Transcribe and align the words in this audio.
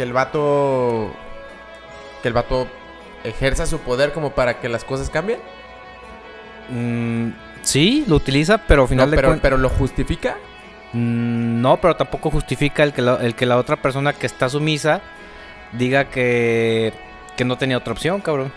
que 0.00 0.04
el 0.04 0.14
vato. 0.14 1.12
Que 2.22 2.28
el 2.28 2.32
vato 2.32 2.66
ejerza 3.22 3.66
su 3.66 3.80
poder 3.80 4.14
como 4.14 4.30
para 4.30 4.58
que 4.58 4.70
las 4.70 4.82
cosas 4.82 5.10
cambien. 5.10 5.38
Mm, 6.70 7.32
sí, 7.60 8.06
lo 8.08 8.16
utiliza, 8.16 8.56
pero 8.66 8.82
al 8.82 8.88
final 8.88 9.10
No, 9.10 9.16
de 9.16 9.38
pero, 9.42 9.58
lo 9.58 9.68
justifica. 9.68 10.38
Mm, 10.94 11.60
No, 11.60 11.76
pero 11.82 11.96
tampoco 11.96 12.30
justifica 12.30 12.82
el 12.82 12.94
que, 12.94 13.02
la, 13.02 13.16
el 13.16 13.34
que 13.34 13.44
la 13.44 13.58
otra 13.58 13.76
persona 13.76 14.14
que 14.14 14.24
está 14.24 14.48
sumisa 14.48 15.02
diga 15.72 16.06
que, 16.06 16.94
que 17.36 17.44
no 17.44 17.58
tenía 17.58 17.76
otra 17.76 17.92
opción, 17.92 18.22
cabrón. 18.22 18.50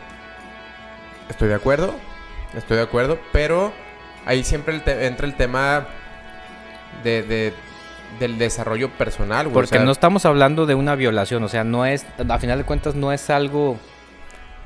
Estoy 1.28 1.50
de 1.50 1.56
acuerdo. 1.56 1.94
Estoy 2.56 2.78
de 2.78 2.84
acuerdo. 2.84 3.20
Pero 3.34 3.74
ahí 4.26 4.46
siempre 4.46 4.76
el 4.76 4.90
entra 5.04 5.28
el 5.28 5.36
tema 5.36 5.88
de, 7.04 7.22
de- 7.24 7.54
del 8.20 8.38
desarrollo 8.38 8.90
personal, 8.90 9.46
güey. 9.46 9.52
o 9.52 9.54
Porque 9.54 9.76
sea, 9.78 9.84
no 9.84 9.92
estamos 9.92 10.26
hablando 10.26 10.66
de 10.66 10.76
una 10.76 10.96
violación, 10.96 11.44
o 11.44 11.48
sea, 11.50 11.64
no 11.64 11.86
es, 11.86 12.06
a 12.28 12.40
final 12.40 12.58
de 12.60 12.64
cuentas 12.66 12.96
no 12.96 13.12
es 13.12 13.30
algo, 13.30 13.78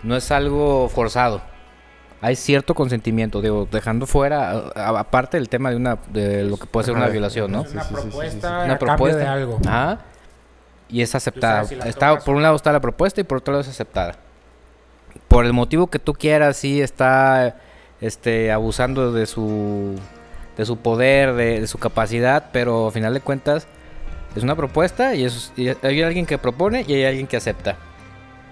no 0.04 0.16
es 0.16 0.32
algo 0.32 0.90
forzado. 0.90 1.42
Hay 2.20 2.36
cierto 2.36 2.74
consentimiento, 2.74 3.42
digo, 3.42 3.68
dejando 3.72 4.08
fuera, 4.08 4.52
aparte 4.76 5.38
del 5.38 5.50
tema 5.50 5.70
de 5.70 5.76
una, 5.76 6.00
de 6.12 6.44
lo 6.44 6.58
que 6.58 6.66
puede 6.66 6.86
ser 6.86 6.96
una 6.96 7.08
violación, 7.08 7.52
¿no? 7.52 7.62
Es 7.62 7.72
una 7.72 7.88
propuesta 7.88 8.64
Una 8.66 8.80
propuesta. 8.80 9.20
de 9.20 9.28
algo. 9.28 9.60
Ajá. 9.68 10.00
Y 10.90 11.02
es 11.02 11.14
aceptada. 11.14 11.66
si 11.66 11.76
Está, 11.86 12.18
por 12.20 12.36
un 12.36 12.42
lado 12.42 12.56
está 12.56 12.72
la 12.72 12.80
propuesta 12.80 13.22
y 13.22 13.24
por 13.24 13.40
otro 13.40 13.52
lado 13.52 13.62
es 13.62 13.68
aceptada. 13.68 14.16
Por 15.28 15.46
el 15.46 15.54
motivo 15.54 15.88
que 15.88 16.00
tú 16.00 16.14
quieras, 16.14 16.58
sí 16.58 16.82
está 16.82 17.58
este, 18.02 18.52
abusando 18.52 19.12
de 19.12 19.26
su, 19.26 19.96
de 20.58 20.66
su 20.66 20.78
poder, 20.78 21.34
de, 21.34 21.62
de 21.62 21.68
su 21.68 21.78
capacidad, 21.78 22.50
pero 22.52 22.88
a 22.88 22.92
final 22.92 23.14
de 23.14 23.22
cuentas 23.22 23.68
es 24.36 24.44
una 24.44 24.56
propuesta 24.56 25.16
y, 25.16 25.24
es, 25.26 25.52
y 25.56 25.70
hay 25.70 26.02
alguien 26.02 26.26
que 26.26 26.38
propone 26.38 26.84
y 26.88 26.94
hay 26.96 27.06
alguien 27.06 27.28
que 27.28 27.38
acepta. 27.38 27.76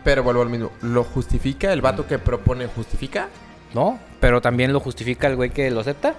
Pero 0.04 0.22
vuelvo 0.24 0.44
al 0.44 0.50
mismo. 0.50 0.72
¿Lo 0.82 1.04
justifica? 1.04 1.74
¿El 1.74 1.82
vato 1.82 2.06
que 2.08 2.20
propone 2.20 2.68
justifica? 2.68 3.28
¿No? 3.74 4.00
Pero 4.20 4.40
también 4.40 4.72
lo 4.72 4.80
justifica 4.80 5.28
el 5.28 5.36
güey 5.36 5.50
que 5.50 5.70
lo 5.72 5.80
acepta. 5.82 6.14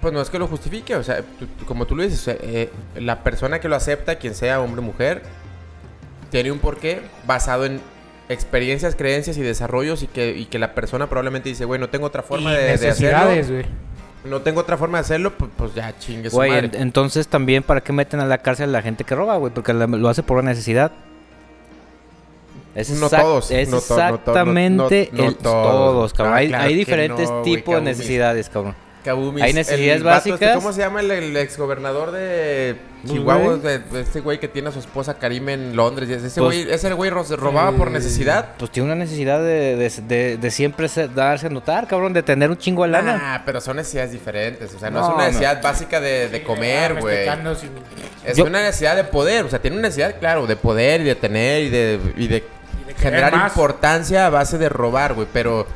Pues 0.00 0.14
no 0.14 0.20
es 0.22 0.30
que 0.30 0.38
lo 0.38 0.46
justifique, 0.46 0.96
o 0.96 1.02
sea, 1.02 1.18
tú- 1.38 1.46
tú- 1.46 1.66
como 1.66 1.86
tú 1.86 1.94
lo 1.94 2.02
dices, 2.02 2.20
o 2.20 2.24
sea, 2.24 2.36
eh, 2.40 2.70
la 2.96 3.22
persona 3.22 3.60
que 3.60 3.68
lo 3.68 3.76
acepta, 3.76 4.16
quien 4.16 4.34
sea 4.34 4.60
hombre 4.60 4.80
o 4.80 4.82
mujer, 4.82 5.22
tiene 6.30 6.50
un 6.50 6.58
porqué 6.58 7.02
basado 7.26 7.66
en 7.66 7.80
experiencias, 8.30 8.94
creencias 8.96 9.36
y 9.36 9.42
desarrollos 9.42 10.02
y 10.02 10.06
que, 10.06 10.30
y 10.36 10.46
que 10.46 10.58
la 10.58 10.74
persona 10.74 11.06
probablemente 11.08 11.50
dice, 11.50 11.66
güey, 11.66 11.78
no 11.78 11.90
tengo 11.90 12.06
otra 12.06 12.22
forma 12.22 12.52
Y 12.52 12.56
de, 12.56 12.62
de 12.62 12.88
hacerlo. 12.88 13.18
No 14.24 14.42
tengo 14.42 14.60
otra 14.60 14.76
forma 14.76 14.98
de 14.98 15.02
hacerlo, 15.02 15.32
pues, 15.32 15.50
pues 15.56 15.74
ya 15.74 15.96
chingue 15.98 16.28
su 16.30 16.36
Güey, 16.36 16.50
madre. 16.50 16.66
en- 16.74 16.82
entonces 16.82 17.26
también 17.28 17.62
para 17.62 17.80
qué 17.80 17.92
meten 17.92 18.20
a 18.20 18.26
la 18.26 18.38
cárcel 18.38 18.68
a 18.68 18.72
la 18.72 18.82
gente 18.82 19.04
que 19.04 19.14
roba, 19.14 19.36
güey, 19.38 19.52
porque 19.52 19.72
la- 19.72 19.86
lo 19.86 20.08
hace 20.08 20.22
por 20.22 20.36
una 20.38 20.50
necesidad. 20.50 20.92
Es 22.74 22.90
No 22.90 23.08
todos, 23.10 23.50
Es 23.50 23.68
no 23.68 23.80
to- 23.80 23.82
no 23.82 23.88
to- 23.88 23.94
no- 23.96 24.14
exactamente 24.14 25.08
no- 25.12 25.24
el- 25.24 25.36
todos. 25.36 25.66
todos, 25.72 26.12
cabrón. 26.12 26.34
Ah, 26.34 26.38
hay 26.38 26.48
claro 26.48 26.64
hay 26.64 26.70
que 26.70 26.76
diferentes 26.76 27.42
tipos 27.42 27.74
de 27.76 27.80
necesidades, 27.80 28.48
cabrón. 28.48 28.76
Kabumis, 29.04 29.42
hay 29.42 29.52
necesidades 29.52 29.96
el 29.98 30.02
vato 30.04 30.18
este, 30.18 30.30
básicas. 30.32 30.54
¿Cómo 30.56 30.72
se 30.72 30.80
llama 30.80 31.00
el, 31.00 31.10
el 31.10 31.36
exgobernador 31.36 32.10
de 32.10 32.76
Pues, 33.02 33.12
Chihuahua? 33.14 33.56
güey. 33.56 33.60
De, 33.60 33.78
de 33.78 34.00
este 34.02 34.20
güey 34.20 34.38
que 34.38 34.48
tiene 34.48 34.68
a 34.68 34.72
su 34.72 34.78
esposa 34.78 35.14
Karim 35.18 35.48
en 35.48 35.74
Londres. 35.76 36.08
Ese 36.08 36.40
Pues- 36.40 36.64
güey, 36.64 36.74
ese 36.74 36.92
güey 36.92 37.10
robaba 37.10 37.72
por 37.72 37.88
Eh, 37.88 37.92
necesidad. 37.92 38.50
Pues 38.58 38.70
tiene 38.70 38.86
una 38.86 38.94
necesidad 38.96 39.38
de, 39.40 39.76
de, 39.76 39.90
de- 40.06 40.36
de 40.36 40.50
siempre 40.50 40.88
ser- 40.88 41.12
darse 41.14 41.46
a 41.46 41.50
notar, 41.50 41.86
cabrón, 41.86 42.12
de 42.12 42.22
tener 42.22 42.50
un 42.50 42.58
chingo 42.58 42.82
de 42.84 42.90
lana. 42.90 43.18
Ah, 43.22 43.42
pero 43.46 43.60
son 43.60 43.76
necesidades 43.76 44.12
diferentes. 44.12 44.74
O 44.74 44.78
sea, 44.78 44.90
no, 44.90 45.00
No, 45.00 45.04
es 45.06 45.08
una 45.14 45.22
no. 45.22 45.26
necesidad 45.28 45.62
básica 45.62 46.00
de, 46.00 46.28
de 46.28 46.42
comer, 46.42 46.94
Ah, 46.96 47.00
güey. 47.00 47.28
Es 48.24 48.36
Yo- 48.36 48.44
una 48.44 48.60
necesidad 48.62 48.96
de 48.96 49.04
poder. 49.04 49.44
O 49.44 49.48
sea, 49.48 49.60
tiene 49.60 49.76
una 49.76 49.88
necesidad, 49.88 50.18
claro, 50.18 50.46
de 50.46 50.56
poder 50.56 51.00
y 51.00 51.04
de 51.04 51.14
tener 51.14 51.62
y 51.64 51.68
de, 51.70 52.00
y 52.16 52.28
de 52.28 52.36
y 52.36 52.88
de 52.88 52.94
generar 52.98 53.32
más. 53.34 53.50
importancia 53.52 54.26
a 54.26 54.30
base 54.30 54.58
de 54.58 54.68
robar, 54.68 55.14
güey. 55.14 55.26
Pero, 55.32 55.66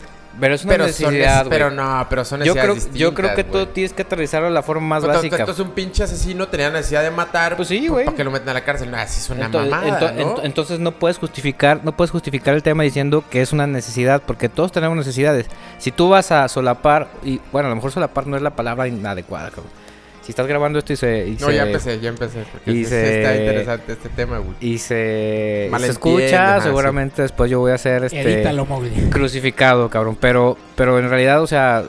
Pero 0.40 0.54
es 0.54 0.64
una 0.64 0.72
pero, 0.72 0.86
necesidad, 0.86 1.44
neces- 1.44 1.48
pero 1.48 1.70
no, 1.70 2.06
pero 2.10 2.24
son 2.24 2.42
Yo 2.42 2.54
creo, 2.54 2.74
necesidades 2.74 2.98
yo 2.98 3.14
creo 3.14 3.30
que 3.30 3.42
distintas, 3.44 3.66
tú 3.66 3.72
tienes 3.72 3.92
que 3.92 4.02
aterrizarlo 4.02 4.48
de 4.48 4.54
la 4.54 4.62
forma 4.62 4.86
más 4.86 5.02
Entonces, 5.04 5.22
básica. 5.30 5.36
entonces 5.42 5.64
un 5.64 5.70
pinche 5.72 6.02
asesino 6.02 6.48
tenía 6.48 6.70
necesidad 6.70 7.02
de 7.02 7.10
matar. 7.12 7.56
Pues 7.56 7.68
sí, 7.68 7.86
güey. 7.86 8.04
¿Para 8.06 8.16
que 8.16 8.24
lo 8.24 8.30
metan 8.32 8.48
a 8.48 8.54
la 8.54 8.64
cárcel? 8.64 8.90
No, 8.90 8.96
así 8.96 9.20
es 9.20 9.30
una 9.30 9.48
Ento- 9.48 9.60
mamada, 9.68 9.86
ento- 10.00 10.12
¿no? 10.14 10.36
ento- 10.36 10.40
entonces 10.44 10.80
no 10.80 10.92
puedes 10.92 11.18
justificar, 11.18 11.80
no 11.84 11.96
puedes 11.96 12.10
justificar 12.10 12.54
el 12.54 12.62
tema 12.62 12.82
diciendo 12.82 13.22
que 13.30 13.42
es 13.42 13.52
una 13.52 13.66
necesidad, 13.66 14.22
porque 14.26 14.48
todos 14.48 14.72
tenemos 14.72 14.96
necesidades. 14.96 15.46
Si 15.78 15.92
tú 15.92 16.08
vas 16.08 16.32
a 16.32 16.48
solapar, 16.48 17.08
y 17.22 17.40
bueno, 17.52 17.66
a 17.66 17.70
lo 17.70 17.76
mejor 17.76 17.92
solapar 17.92 18.26
no 18.26 18.36
es 18.36 18.42
la 18.42 18.50
palabra 18.56 18.88
inadecuada, 18.88 19.50
cabrón. 19.50 19.83
Si 20.24 20.32
estás 20.32 20.46
grabando 20.46 20.78
esto 20.78 20.92
y 20.92 20.96
se, 20.96 21.26
y 21.28 21.32
no, 21.32 21.46
se- 21.48 21.54
ya 21.54 21.62
empecé, 21.66 22.00
ya 22.00 22.08
empecé. 22.08 22.44
Porque 22.50 22.70
y 22.70 22.74
sí- 22.76 22.84
sí 22.84 22.90
se- 22.90 23.18
está 23.22 23.36
interesante 23.36 23.92
este 23.92 24.08
tema, 24.08 24.38
güey. 24.38 24.56
y 24.60 24.78
se, 24.78 25.70
se 25.78 25.86
escucha, 25.88 26.52
ajá, 26.52 26.60
sí. 26.60 26.64
seguramente 26.68 27.22
después 27.22 27.50
yo 27.50 27.60
voy 27.60 27.72
a 27.72 27.78
ser 27.78 28.04
este 28.04 28.20
Edítalo, 28.22 28.66
crucificado, 29.10 29.90
cabrón. 29.90 30.16
Pero, 30.20 30.56
pero 30.76 30.98
en 30.98 31.08
realidad, 31.10 31.42
o 31.42 31.46
sea, 31.46 31.84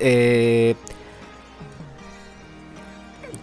eh, 0.00 0.74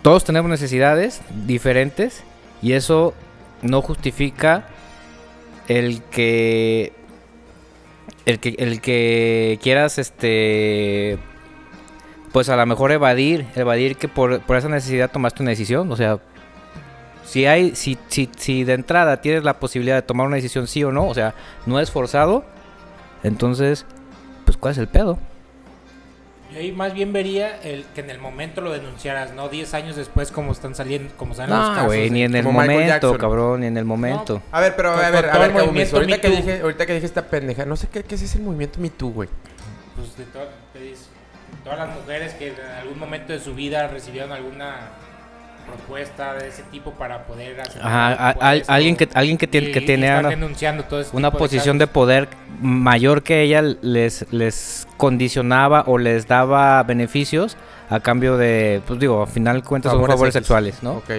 todos 0.02 0.24
tenemos 0.24 0.50
necesidades 0.52 1.22
diferentes 1.48 2.24
y 2.62 2.74
eso 2.74 3.14
no 3.62 3.82
justifica 3.82 4.68
el 5.68 6.04
que 6.04 6.94
el 8.26 8.40
que 8.40 8.56
el 8.60 8.82
que 8.82 9.60
quieras 9.64 9.98
este 9.98 11.18
pues 12.35 12.50
a 12.50 12.57
lo 12.57 12.66
mejor 12.66 12.91
evadir 12.91 13.47
evadir 13.56 13.96
que 13.96 14.09
por, 14.09 14.41
por 14.41 14.57
esa 14.57 14.68
necesidad 14.68 15.09
tomaste 15.09 15.41
una 15.41 15.51
decisión 15.51 15.90
o 15.90 15.96
sea 15.96 16.19
si 17.23 17.46
hay 17.46 17.75
si, 17.78 17.97
si, 18.09 18.29
si 18.35 18.66
de 18.66 18.73
entrada 18.73 19.22
tienes 19.22 19.46
la 19.46 19.57
posibilidad 19.57 19.96
de 19.96 20.01
tomar 20.01 20.28
una 20.28 20.35
decisión 20.35 20.68
sí 20.68 20.84
o 20.84 20.91
no 20.91 21.07
o 21.07 21.13
sea 21.13 21.34
no 21.66 21.79
es 21.79 21.90
forzado 21.91 22.44
entonces 23.23 23.85
pues 24.44 24.57
cuál 24.57 24.73
es 24.73 24.79
el 24.79 24.90
pedo 24.90 25.18
Yo 26.51 26.59
ahí 26.59 26.73
más 26.73 26.94
bien 26.94 27.13
vería 27.13 27.57
el 27.62 27.85
que 27.96 28.01
en 28.01 28.09
el 28.09 28.19
momento 28.19 28.59
lo 28.59 28.72
denunciaras, 28.73 29.34
no 29.34 29.47
10 29.47 29.73
años 29.73 29.96
después 29.96 30.29
como 30.29 30.52
están 30.52 30.75
saliendo, 30.75 31.13
como 31.16 31.35
salen 31.35 31.56
los 31.57 31.69
no 31.69 31.73
casos. 31.73 31.88
güey 31.88 32.09
ni 32.09 32.23
en 32.23 32.35
el 32.35 32.44
momento 32.44 33.17
cabrón 33.17 33.62
ni 33.62 33.67
en 33.67 33.78
el 33.78 33.85
momento. 33.85 34.41
A 34.52 34.59
ver, 34.59 34.75
pero 34.75 34.91
a 34.91 35.09
ver, 35.09 35.25
a 35.29 35.31
todo 35.31 35.41
ver, 35.73 35.88
ahorita 35.94 36.19
que 36.19 36.29
dije, 36.29 36.59
ahorita 36.62 36.85
que 36.85 36.94
dije 36.96 37.06
esta 37.06 37.23
pendeja, 37.28 37.66
no 37.66 37.78
sé 37.78 37.88
qué, 37.88 38.03
qué 38.03 38.16
es 38.16 38.35
el 38.35 38.41
movimiento 38.41 38.79
Me 38.81 38.90
Too, 38.90 39.09
güey. 39.12 39.29
pues, 39.96 40.17
de 40.17 40.25
to- 40.25 40.40
te 40.73 40.79
dice, 40.79 41.15
todas 41.64 41.80
las 41.80 41.96
mujeres 41.96 42.34
que 42.34 42.50
en 42.50 42.56
algún 42.82 43.00
momento 43.00 43.34
de 43.34 43.40
su 43.40 43.56
vida 43.56 43.88
recibieron 43.88 44.32
alguna 44.32 44.76
propuesta 45.66 46.36
de 46.36 46.50
ese 46.50 46.62
tipo 46.64 46.92
para 46.92 47.24
poder 47.26 47.60
hacer 47.60 47.82
Ajá, 47.82 48.14
a- 48.14 48.30
a- 48.40 48.62
alguien 48.68 48.96
que 48.96 49.10
alguien 49.16 49.36
que 49.38 49.48
tiene 49.48 49.70
y- 49.70 49.72
que 49.72 49.82
tiene 49.82 50.06
están 50.16 50.44
una, 50.44 50.84
todo 50.88 51.02
ese 51.02 51.16
una 51.18 51.32
posición 51.32 51.80
de 51.80 51.88
poder 51.88 52.28
mayor 52.62 53.24
que 53.24 53.42
ella 53.42 53.64
les 53.82 54.32
les 54.32 54.88
condicionaba 54.98 55.84
o 55.88 55.98
les 55.98 56.28
daba 56.28 56.84
beneficios 56.84 57.58
a 57.90 58.00
cambio 58.00 58.38
de 58.38 58.82
pues 58.86 59.00
digo 59.00 59.24
al 59.24 59.28
final 59.28 59.64
cuentas 59.64 59.92
son 59.92 60.06
Favores 60.06 60.34
sexuales 60.36 60.84
no 60.84 60.98
Ok. 60.98 61.10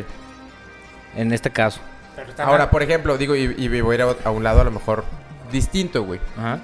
en 1.16 1.32
este 1.32 1.50
caso 1.50 1.80
Pero 2.14 2.30
están- 2.30 2.48
Ahora, 2.48 2.70
por 2.70 2.82
ejemplo, 2.84 3.18
digo, 3.18 3.34
y, 3.34 3.52
y 3.58 3.80
voy 3.80 3.92
a 3.92 3.98
ir 3.98 4.02
a, 4.02 4.28
a 4.28 4.30
un 4.30 4.42
lado 4.44 4.60
a 4.60 4.64
lo 4.64 4.70
mejor 4.70 5.04
distinto, 5.52 6.02
güey. 6.04 6.18
Ajá. 6.38 6.60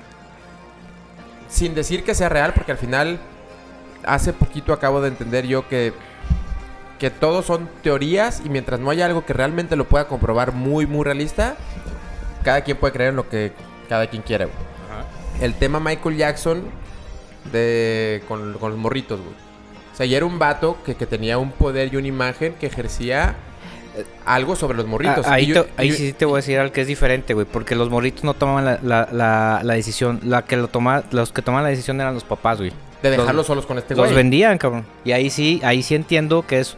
Sin 1.48 1.74
decir 1.74 2.04
que 2.04 2.14
sea 2.14 2.30
real, 2.30 2.52
porque 2.54 2.72
al 2.72 2.78
final, 2.78 3.18
hace 4.04 4.32
poquito 4.32 4.72
acabo 4.72 5.00
de 5.00 5.08
entender 5.08 5.46
yo 5.46 5.68
que, 5.68 5.92
que 6.98 7.10
todos 7.10 7.46
son 7.46 7.68
teorías 7.82 8.42
y 8.44 8.48
mientras 8.48 8.80
no 8.80 8.90
haya 8.90 9.06
algo 9.06 9.24
que 9.26 9.32
realmente 9.32 9.76
lo 9.76 9.84
pueda 9.88 10.06
comprobar 10.08 10.52
muy, 10.52 10.86
muy 10.86 11.04
realista, 11.04 11.56
cada 12.44 12.62
quien 12.62 12.76
puede 12.76 12.92
creer 12.92 13.10
en 13.10 13.16
lo 13.16 13.28
que 13.28 13.52
cada 13.88 14.06
quien 14.06 14.22
quiera, 14.22 14.46
güey. 14.46 14.56
El 15.40 15.54
tema 15.54 15.80
Michael 15.80 16.16
Jackson 16.16 16.62
de, 17.52 18.22
con, 18.28 18.54
con 18.54 18.70
los 18.70 18.78
morritos, 18.78 19.20
güey. 19.20 19.32
O 19.92 19.96
sea, 19.96 20.06
y 20.06 20.14
era 20.14 20.24
un 20.24 20.38
vato 20.38 20.78
que, 20.84 20.94
que 20.94 21.06
tenía 21.06 21.38
un 21.38 21.50
poder 21.52 21.92
y 21.92 21.96
una 21.96 22.06
imagen 22.08 22.54
que 22.54 22.66
ejercía 22.66 23.34
eh, 23.96 24.04
algo 24.24 24.56
sobre 24.56 24.76
los 24.76 24.86
morritos. 24.86 25.26
Ah, 25.26 25.34
ahí, 25.34 25.44
Y 25.44 25.46
yo- 25.54 25.64
te- 25.64 25.72
ahí 25.76 25.88
y- 25.88 25.92
sí 25.92 26.12
te 26.12 26.24
voy 26.24 26.34
a 26.34 26.36
decir 26.36 26.58
algo 26.58 26.72
que 26.72 26.80
es 26.80 26.86
diferente, 26.86 27.34
güey, 27.34 27.46
porque 27.46 27.74
los 27.74 27.90
morritos 27.90 28.24
no 28.24 28.34
tomaban 28.34 28.64
la, 28.64 28.78
la, 28.82 29.08
la, 29.12 29.60
la 29.62 29.74
decisión, 29.74 30.20
la 30.22 30.44
que 30.44 30.56
lo 30.56 30.68
toma, 30.68 31.02
los 31.10 31.32
que 31.32 31.42
tomaban 31.42 31.64
la 31.64 31.70
decisión 31.70 32.00
eran 32.00 32.14
los 32.14 32.24
papás, 32.24 32.58
güey. 32.58 32.72
De 33.02 33.16
los- 33.16 33.18
dejarlos 33.18 33.46
solos 33.46 33.66
con 33.66 33.78
este 33.78 33.94
Los 33.94 34.06
güey. 34.06 34.14
vendían, 34.16 34.58
cabrón. 34.58 34.84
Y 35.04 35.12
ahí 35.12 35.28
sí, 35.30 35.60
ahí 35.64 35.82
sí 35.82 35.94
entiendo 35.94 36.46
que 36.46 36.60
es 36.60 36.76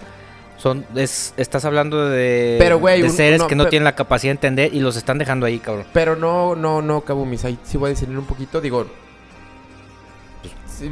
son 0.56 0.86
es 0.94 1.34
estás 1.36 1.64
hablando 1.64 2.08
de 2.08 2.56
Pero, 2.58 2.78
güey, 2.78 3.02
de 3.02 3.08
un- 3.08 3.14
seres 3.14 3.40
no, 3.40 3.46
que 3.48 3.54
no 3.56 3.66
tienen 3.66 3.84
la 3.84 3.94
capacidad 3.96 4.30
de 4.30 4.36
entender 4.36 4.72
y 4.74 4.80
los 4.80 4.96
están 4.96 5.18
dejando 5.18 5.44
ahí, 5.46 5.58
cabrón. 5.58 5.84
Pero 5.92 6.16
no, 6.16 6.54
no, 6.56 6.80
no, 6.80 7.00
Kabumis. 7.02 7.44
Ahí 7.44 7.58
sí 7.64 7.76
voy 7.76 7.88
a 7.88 7.90
decir 7.90 8.08
un 8.08 8.24
poquito. 8.24 8.60
Digo, 8.60 8.86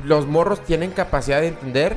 los 0.05 0.27
morros 0.27 0.65
tienen 0.65 0.91
capacidad 0.91 1.41
de 1.41 1.49
entender 1.49 1.97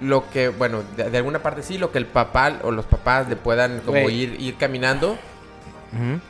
lo 0.00 0.28
que, 0.30 0.48
bueno, 0.48 0.82
de, 0.96 1.10
de 1.10 1.16
alguna 1.18 1.40
parte 1.40 1.62
sí, 1.62 1.76
lo 1.78 1.92
que 1.92 1.98
el 1.98 2.06
papá 2.06 2.58
o 2.62 2.70
los 2.70 2.86
papás 2.86 3.28
le 3.28 3.36
puedan 3.36 3.80
como 3.80 4.08
ir, 4.08 4.36
ir 4.40 4.56
caminando. 4.56 5.18
Pero, 5.92 6.20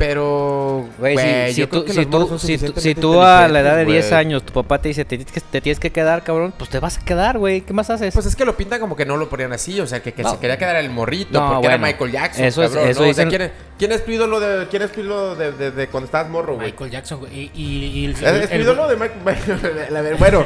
Pero, 0.00 0.88
güey, 0.98 1.16
si, 1.18 1.54
si 1.54 1.60
yo 1.60 1.68
creo 1.68 1.82
tú, 1.82 1.86
que 1.86 1.92
si 1.92 1.98
los 1.98 2.06
morros 2.08 2.28
tú, 2.30 2.38
son 2.38 2.40
si 2.40 2.54
tú, 2.54 2.58
si 2.58 2.66
suficientemente 2.68 3.00
tú 3.02 3.20
a 3.20 3.46
la 3.48 3.60
edad 3.60 3.76
de 3.76 3.82
inteligentes, 3.82 3.86
10 3.86 4.08
güey. 4.08 4.20
años 4.20 4.42
tu 4.44 4.52
papá 4.54 4.80
te 4.80 4.88
dice 4.88 5.04
te, 5.04 5.18
tienes 5.18 5.30
que- 5.30 5.40
te 5.42 5.60
tienes 5.60 5.78
que 5.78 5.90
quedar, 5.92 6.24
cabrón, 6.24 6.54
pues 6.56 6.70
te 6.70 6.78
vas 6.80 6.96
a 6.96 7.04
quedar, 7.04 7.36
güey. 7.38 7.60
¿Qué 7.60 7.74
más 7.74 7.90
haces? 7.90 8.14
Pues 8.14 8.24
es 8.24 8.34
que 8.34 8.46
lo 8.46 8.56
pintan 8.56 8.80
como 8.80 8.96
que 8.96 9.04
no 9.04 9.18
lo 9.18 9.28
ponían 9.28 9.52
así, 9.52 9.78
o 9.78 9.86
sea, 9.86 10.02
que, 10.02 10.12
que 10.14 10.22
No. 10.22 10.30
se 10.32 10.38
quería 10.38 10.56
quedar 10.56 10.76
el 10.76 10.88
morrito, 10.88 11.38
No, 11.38 11.52
porque 11.52 11.66
era 11.66 11.76
bueno, 11.76 11.86
Michael 11.92 12.12
Jackson, 12.12 12.44
eso 12.46 12.62
es- 12.62 12.70
eso 12.74 13.04
¿no? 13.04 13.10
O 13.10 13.14
sea, 13.14 13.28
¿quién 13.28 13.42
es, 13.42 13.50
quién 13.78 13.92
es 13.92 14.04
tu 14.04 14.10
ídolo 14.10 14.40
de, 14.40 14.66
quién 14.68 14.82
es 14.82 14.90
tu 14.90 15.00
ídolo 15.00 15.36
de, 15.36 15.52
de- 15.52 15.70
de 15.70 15.86
cuando 15.88 16.06
estabas 16.06 16.30
morro, 16.30 16.54
güey? 16.54 16.68
Michael 16.72 16.90
Jackson, 16.90 17.18
güey. 17.20 17.32
Y, 17.34 17.50
y, 17.54 17.86
y 18.00 18.04
el- 18.06 18.12
¿Es, 18.12 18.22
es 18.22 18.48
tu 18.48 18.54
el- 18.54 18.60
ídolo 18.62 18.88
de 18.88 18.96
Michael? 18.96 19.90
A 19.96 20.00
ver, 20.00 20.16
bueno, 20.16 20.44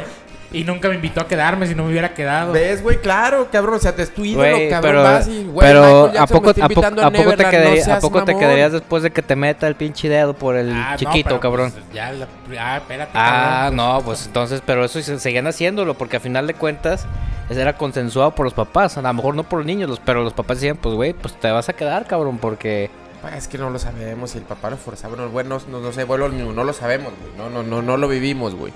y 0.53 0.63
nunca 0.65 0.89
me 0.89 0.95
invitó 0.95 1.21
a 1.21 1.27
quedarme 1.29 1.67
si 1.67 1.75
no 1.75 1.85
me 1.85 1.91
hubiera 1.91 2.15
quedado. 2.15 2.53
ves, 2.53 2.83
güey, 2.83 2.99
claro, 2.99 3.49
cabrón, 3.51 3.75
o 3.77 3.79
sea, 3.79 3.95
te 3.95 4.03
es 4.03 4.15
tu 4.15 4.25
ídolo, 4.25 4.49
Güey, 4.51 4.69
cabrón, 4.71 5.23
pero, 5.59 6.11
y, 6.13 6.17
¿a 6.17 6.27
poco, 6.27 6.51
a 6.51 6.53
poco, 6.55 6.61
invitando 6.61 7.03
a 7.03 7.11
poco 7.11 7.37
te 7.37 7.43
no 7.45 7.51
quedaría- 7.51 7.83
¿a 7.83 7.85
seas 7.85 8.01
poco 8.01 8.23
te 8.25 8.33
mamón. 8.33 8.41
quedarías 8.41 8.73
después 8.73 9.03
de 9.03 9.11
que 9.11 9.23
te 9.23 9.37
meta 9.37 9.67
el 9.67 9.75
pinche 9.75 10.09
dedo 10.09 10.35
por 10.35 10.57
el 10.57 10.73
Ah, 10.73 10.91
no, 10.93 10.97
chiquito, 10.97 11.29
pero, 11.31 11.41
cabrón? 11.41 11.73
pues, 11.73 11.85
ya, 11.93 12.13
la- 12.13 12.29
ah, 12.61 12.77
espérate. 12.77 13.11
Ah, 13.15 13.57
cabrón, 13.71 13.77
no, 13.77 14.03
pues 14.05 14.27
entonces, 14.27 14.63
pero 14.65 14.85
eso 14.85 15.01
se- 15.03 15.19
seguían 15.19 15.47
haciéndolo 15.47 15.95
porque 15.95 16.19
a 16.19 16.21
final 16.21 16.47
de 16.47 16.55
cuentas 16.55 17.07
eso 17.51 17.61
era 17.61 17.77
consensuado 17.77 18.35
por 18.35 18.45
los 18.47 18.55
papás, 18.55 18.97
a 18.97 19.03
lo 19.03 19.13
mejor 19.13 19.35
no 19.35 19.43
por 19.45 19.59
los 19.59 19.67
niños, 19.67 19.89
los- 19.91 20.01
pero 20.01 20.23
los 20.23 20.33
papás 20.33 20.59
decían, 20.59 20.77
pues 20.77 20.95
güey, 20.95 21.13
pues 21.15 21.35
te 21.35 21.51
vas 21.51 21.69
a 21.69 21.73
quedar, 21.73 22.07
cabrón, 22.07 22.39
porque 22.39 22.91
Pues, 23.21 23.35
Es 23.37 23.49
que 23.49 23.57
no 23.57 23.71
lo 23.71 23.79
sabemos 23.79 24.33
si 24.33 24.39
el 24.39 24.45
papá 24.45 24.69
lo 24.69 24.77
forzaba. 24.77 25.17
No, 25.17 25.31
bueno, 25.31 25.59
no, 25.71 25.81
no 25.81 25.93
sé, 25.93 26.05
bueno, 26.05 26.29
no, 26.29 26.53
no 26.53 26.63
lo 26.63 26.75
sabemos, 26.75 27.11
güey. 27.19 27.33
No, 27.39 27.49
no, 27.49 27.63
no, 27.63 27.81
no 27.81 27.97
lo 27.97 28.07
vivimos, 28.07 28.55
güey. 28.55 28.71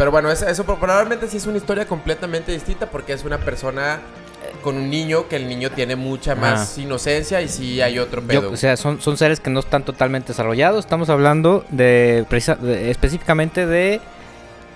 Pero 0.00 0.10
bueno, 0.10 0.30
eso, 0.30 0.48
eso 0.48 0.64
probablemente 0.64 1.28
sí 1.28 1.36
es 1.36 1.44
una 1.46 1.58
historia 1.58 1.84
completamente 1.86 2.52
distinta 2.52 2.86
porque 2.90 3.12
es 3.12 3.22
una 3.22 3.36
persona 3.36 3.96
eh, 4.42 4.52
con 4.62 4.76
un 4.76 4.88
niño 4.88 5.28
que 5.28 5.36
el 5.36 5.46
niño 5.46 5.68
tiene 5.72 5.94
mucha 5.94 6.34
más 6.34 6.78
inocencia 6.78 7.42
y 7.42 7.48
sí 7.48 7.82
hay 7.82 7.98
otro 7.98 8.22
pedo. 8.22 8.40
yo- 8.44 8.50
o 8.50 8.56
sea, 8.56 8.78
son, 8.78 9.02
son 9.02 9.18
seres 9.18 9.40
que 9.40 9.50
no 9.50 9.60
están 9.60 9.82
totalmente 9.84 10.28
desarrollados. 10.28 10.86
Estamos 10.86 11.10
hablando 11.10 11.66
de, 11.68 12.24
de- 12.30 12.90
específicamente 12.90 13.66
de 13.66 14.00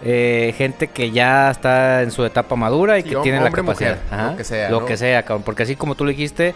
eh, 0.04 0.54
gente 0.58 0.88
que 0.88 1.10
ya 1.10 1.50
está 1.50 2.02
en 2.02 2.10
su 2.10 2.22
etapa 2.26 2.54
madura 2.54 2.98
y 2.98 3.02
Sí, 3.02 3.08
que 3.08 3.16
tiene 3.16 3.40
la 3.40 3.50
capacidad. 3.50 3.96
mujer, 4.10 4.30
lo 4.30 4.36
que 4.36 4.44
sea, 4.44 4.68
Lo 4.70 4.80
¿no? 4.80 4.86
que 4.86 4.96
sea, 4.98 5.22
cabrón. 5.22 5.42
Porque 5.42 5.62
así 5.62 5.74
como 5.74 5.94
tú 5.94 6.04
lo 6.04 6.10
dijiste, 6.10 6.54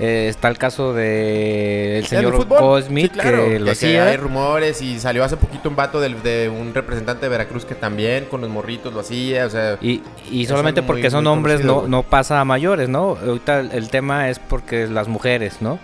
eh, 0.00 0.26
está 0.28 0.48
el 0.48 0.58
caso 0.58 0.92
de 0.92 1.98
el 1.98 2.02
del 2.02 2.06
señor. 2.08 2.46
Cosmic 2.48 3.12
Sí, 3.12 3.18
claro, 3.20 3.44
que 3.46 3.58
lo 3.60 3.64
que 3.66 3.70
hacía. 3.70 4.04
hay 4.06 4.16
rumores 4.16 4.82
y 4.82 4.98
salió 4.98 5.22
hace 5.24 5.36
poquito 5.36 5.68
un 5.68 5.76
vato 5.76 6.00
del- 6.00 6.22
de, 6.22 6.48
un 6.48 6.74
representante 6.74 7.26
de 7.26 7.30
Veracruz 7.30 7.64
que 7.64 7.74
también 7.76 8.24
con 8.24 8.40
los 8.40 8.50
morritos 8.50 8.92
lo 8.92 9.00
hacía, 9.00 9.46
o 9.46 9.50
sea... 9.50 9.78
Y, 9.80 10.02
y 10.30 10.46
solamente 10.46 10.80
muy- 10.80 10.86
porque 10.88 11.10
son 11.10 11.24
muy 11.24 11.32
hombres 11.32 11.60
conocido, 11.60 11.82
no, 11.82 11.88
no 11.88 12.02
pasa 12.02 12.40
a 12.40 12.44
mayores, 12.44 12.88
¿no? 12.88 13.16
Ahorita 13.24 13.60
el, 13.60 13.70
el 13.72 13.88
tema 13.90 14.30
es 14.30 14.38
porque 14.40 14.86
las 14.88 15.06
mujeres, 15.08 15.58
¿no? 15.60 15.78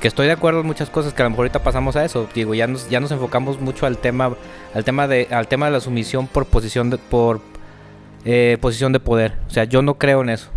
Que 0.00 0.08
estoy 0.08 0.26
de 0.26 0.32
acuerdo 0.32 0.60
en 0.60 0.66
muchas 0.66 0.90
cosas 0.90 1.12
que 1.12 1.22
a 1.22 1.24
lo 1.24 1.30
mejor 1.30 1.44
ahorita 1.46 1.62
pasamos 1.64 1.96
a 1.96 2.04
eso. 2.04 2.28
Digo, 2.32 2.54
ya 2.54 2.66
nos, 2.68 2.88
ya 2.88 3.00
nos 3.00 3.10
enfocamos 3.10 3.60
mucho 3.60 3.84
al 3.84 3.98
tema, 3.98 4.30
al 4.72 4.84
tema 4.84 5.08
de, 5.08 5.26
al 5.30 5.48
tema 5.48 5.66
de 5.66 5.72
la 5.72 5.80
sumisión 5.80 6.28
por 6.28 6.44
posición 6.46 6.88
de, 6.90 6.98
por 6.98 7.40
eh, 8.24 8.58
posición 8.60 8.92
de 8.92 9.00
poder. 9.00 9.32
O 9.48 9.50
sea, 9.50 9.64
yo 9.64 9.82
no 9.82 9.94
creo 9.94 10.20
en 10.22 10.28
eso. 10.28 10.50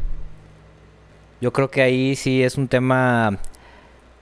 Yo 1.42 1.52
creo 1.52 1.70
que 1.70 1.82
ahí 1.82 2.16
sí 2.16 2.44
es 2.44 2.56
un 2.58 2.68
tema 2.68 3.38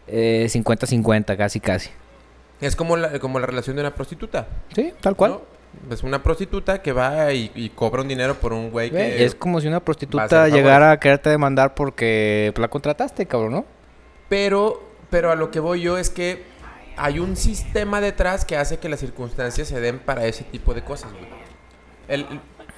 eh, 0.07 0.47
50-50, 0.49 1.37
casi 1.37 1.59
casi. 1.59 1.89
Es 2.61 2.75
como 2.75 2.97
la, 2.97 3.19
como 3.19 3.39
la 3.39 3.45
relación 3.45 3.75
de 3.75 3.81
una 3.83 3.93
prostituta. 3.93 4.47
Sí, 4.73 4.93
tal 5.01 5.15
cual. 5.15 5.31
¿no? 5.31 5.41
Es 5.93 6.01
una 6.03 6.23
prostituta 6.23 6.81
que 6.81 6.91
va 6.93 7.31
y, 7.31 7.51
y 7.55 7.69
cobra 7.69 8.01
un 8.01 8.07
dinero 8.07 8.35
por 8.35 8.53
un 8.53 8.71
güey 8.71 8.89
que... 8.89 9.23
es 9.23 9.35
como 9.35 9.61
si 9.61 9.67
una 9.67 9.77
a 9.77 9.79
prostituta 9.81 10.47
llegara 10.47 10.91
a 10.91 10.99
quererte 10.99 11.29
demandar 11.29 11.75
porque 11.75 12.51
la 12.57 12.67
contrataste, 12.69 13.27
cabrón, 13.27 13.51
¿no? 13.51 13.65
Pero, 14.29 14.81
pero 15.09 15.31
a 15.31 15.35
lo 15.35 15.51
que 15.51 15.59
voy 15.59 15.81
yo 15.81 15.97
es 15.97 16.09
que 16.09 16.43
hay 16.97 17.19
un 17.19 17.35
sistema 17.37 18.01
detrás 18.01 18.45
que 18.45 18.57
hace 18.57 18.79
que 18.79 18.89
las 18.89 18.99
circunstancias 18.99 19.67
se 19.67 19.79
den 19.79 19.99
para 19.99 20.25
ese 20.25 20.43
tipo 20.43 20.73
de 20.73 20.83
cosas, 20.83 21.11
güey. 21.13 21.25
El- 22.07 22.25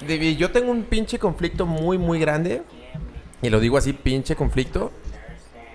el- 0.08 0.36
yo 0.36 0.50
tengo 0.50 0.70
un 0.70 0.82
pinche 0.84 1.18
conflicto 1.18 1.64
muy, 1.66 1.96
muy 1.96 2.18
grande, 2.20 2.62
y 3.42 3.50
lo 3.50 3.60
digo 3.60 3.76
así, 3.76 3.92
pinche 3.92 4.34
conflicto, 4.36 4.90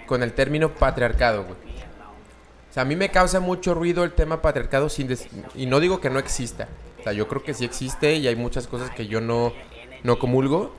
con 0.07 0.23
el 0.23 0.33
término 0.33 0.69
patriarcado, 0.73 1.43
güey. 1.43 1.55
O 2.69 2.73
sea, 2.73 2.83
a 2.83 2.85
mí 2.85 2.95
me 2.95 3.09
causa 3.09 3.39
mucho 3.39 3.73
ruido 3.73 4.03
el 4.03 4.13
tema 4.13 4.41
patriarcado 4.41 4.89
sin 4.89 5.07
des- 5.07 5.27
y 5.55 5.65
no 5.65 5.79
digo 5.79 5.99
que 5.99 6.09
no 6.09 6.19
exista. 6.19 6.67
O 6.99 7.03
sea, 7.03 7.13
yo 7.13 7.27
creo 7.27 7.43
que 7.43 7.53
sí 7.53 7.65
existe 7.65 8.15
y 8.15 8.27
hay 8.27 8.35
muchas 8.35 8.67
cosas 8.67 8.89
que 8.91 9.07
yo 9.07 9.19
no, 9.21 9.53
no 10.03 10.17
comulgo. 10.19 10.73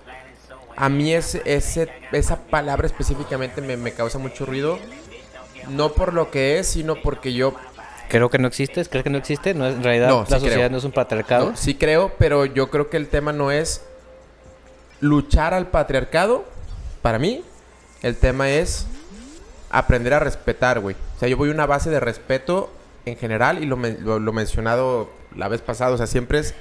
A 0.76 0.88
mí 0.88 1.12
es, 1.12 1.34
ese, 1.44 1.88
esa 2.12 2.36
palabra 2.46 2.86
específicamente 2.86 3.60
me, 3.60 3.76
me 3.76 3.92
causa 3.92 4.18
mucho 4.18 4.46
ruido. 4.46 4.78
No 5.68 5.92
por 5.92 6.14
lo 6.14 6.30
que 6.30 6.58
es, 6.58 6.68
sino 6.68 6.94
porque 7.02 7.32
yo 7.32 7.54
Creo 8.08 8.30
que 8.30 8.38
no 8.38 8.48
existe, 8.48 8.82
¿crees 8.86 9.04
que 9.04 9.10
no 9.10 9.18
existe? 9.18 9.52
No, 9.52 9.66
es- 9.66 9.74
en 9.74 9.82
realidad 9.82 10.08
No, 10.08 10.20
la 10.20 10.26
sociedad 10.38 10.54
creo. 10.56 10.70
no 10.70 10.78
es 10.78 10.84
un 10.84 10.92
patriarcado. 10.92 11.50
no, 11.50 11.56
sí 11.56 11.74
creo, 11.74 12.12
pero 12.18 12.46
yo 12.46 12.70
creo 12.70 12.88
que 12.88 12.96
el 12.96 13.08
tema 13.08 13.32
no 13.32 13.50
es 13.50 13.82
luchar 15.00 15.52
al 15.54 15.66
patriarcado. 15.66 16.44
Para 17.02 17.18
mí, 17.18 17.42
el 18.02 18.16
tema 18.16 18.48
es 18.50 18.86
aprender 19.70 20.14
a 20.14 20.18
respetar, 20.20 20.80
güey. 20.80 20.96
O 21.16 21.18
sea, 21.20 21.28
yo 21.28 21.36
voy 21.36 21.50
a 21.50 21.52
una 21.52 21.66
base 21.66 21.90
de 21.90 22.00
respeto 22.00 22.72
en 23.04 23.16
general 23.16 23.62
y 23.62 23.66
lo, 23.66 23.76
men- 23.76 23.98
lo, 24.02 24.18
lo 24.18 24.32
mencionado 24.32 25.10
la 25.36 25.48
vez 25.48 25.60
pasada. 25.60 25.92
O 25.92 25.96
sea, 25.96 26.06
siempre 26.06 26.38
es 26.38 26.54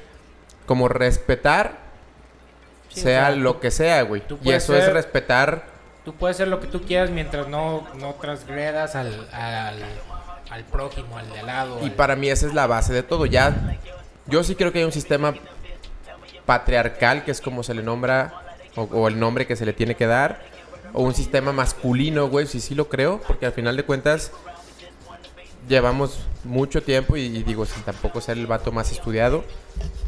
como 0.66 0.88
respetar, 0.88 1.86
Sí, 2.90 3.02
sea 3.02 3.24
o 3.24 3.26
sea, 3.28 3.36
lo 3.36 3.60
que 3.60 3.72
sea, 3.72 4.02
güey. 4.04 4.24
Y 4.44 4.52
eso 4.52 4.76
es 4.76 4.86
ser- 4.86 4.94
respetar 4.94 5.64
Tú 6.06 6.14
puedes 6.16 6.38
hacer 6.38 6.48
lo 6.48 6.62
que 6.62 6.68
tú 6.68 6.82
quieras 6.84 7.10
mientras 7.10 7.50
no, 7.50 7.86
no 7.96 8.14
transgredas 8.14 8.96
al, 8.96 9.28
al, 9.34 9.76
al 10.50 10.64
prójimo, 10.64 11.18
al 11.18 11.30
de 11.30 11.40
al 11.42 11.46
lado. 11.46 11.80
Y 11.82 11.86
al- 11.88 11.92
para 11.92 12.16
mí 12.16 12.30
esa 12.30 12.48
es 12.48 12.54
la 12.54 12.66
base 12.66 12.94
de 12.94 13.04
todo. 13.04 13.26
Ya, 13.26 13.78
yo 14.26 14.42
sí 14.46 14.56
creo 14.56 14.72
que 14.72 14.80
hay 14.80 14.86
un 14.86 14.94
sistema 14.94 15.34
patriarcal, 16.46 17.26
que 17.26 17.32
es 17.32 17.42
como 17.42 17.62
se 17.64 17.74
le 17.74 17.84
nombra, 17.84 18.47
o, 18.78 18.84
o 18.84 19.08
el 19.10 19.20
nombre 19.20 19.46
que 19.46 19.58
se 19.58 19.66
le 19.66 19.74
tiene 19.74 19.96
que 19.96 20.06
dar, 20.06 20.40
o 20.94 21.04
un 21.04 21.14
sistema 21.14 21.52
masculino, 21.52 22.30
güey, 22.30 22.48
sí, 22.48 22.62
sí 22.62 22.76
lo 22.76 22.88
creo, 22.88 23.20
porque 23.28 23.46
al 23.46 23.52
final 23.52 23.76
de 23.76 23.84
cuentas 23.84 24.32
llevamos 25.68 26.20
mucho 26.46 26.82
tiempo, 26.82 27.18
y, 27.18 27.24
y 27.24 27.44
digo, 27.44 27.66
sin 27.66 27.84
tampoco 27.84 28.22
ser 28.22 28.38
el 28.38 28.48
vato 28.48 28.72
más 28.72 28.92
estudiado, 28.92 29.44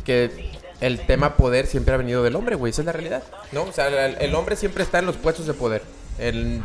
que 0.06 0.52
el 0.80 1.06
tema 1.06 1.36
poder 1.36 1.68
siempre 1.68 1.94
ha 1.94 1.98
venido 1.98 2.24
del 2.24 2.36
hombre, 2.36 2.56
güey, 2.56 2.72
esa 2.72 2.82
es 2.82 2.86
la 2.86 2.94
realidad, 2.94 3.24
¿no? 3.52 3.64
O 3.64 3.72
sea, 3.74 3.88
el, 3.88 4.16
el 4.20 4.36
hombre 4.36 4.56
siempre 4.56 4.84
está 4.84 5.00
en 5.00 5.06
los 5.06 5.18
puestos 5.18 5.46
de 5.48 5.54
poder, 5.54 5.82
el 6.18 6.62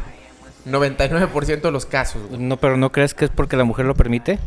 99% 0.67 1.61
de 1.61 1.71
los 1.73 1.87
casos, 1.87 2.23
güey. 2.29 2.41
No, 2.41 2.56
pero 2.59 2.77
¿no 2.77 2.93
crees 2.93 3.15
que 3.15 3.25
es 3.25 3.31
porque 3.31 3.56
la 3.56 3.65
mujer 3.65 3.87
lo 3.87 3.95
permite? 3.95 4.39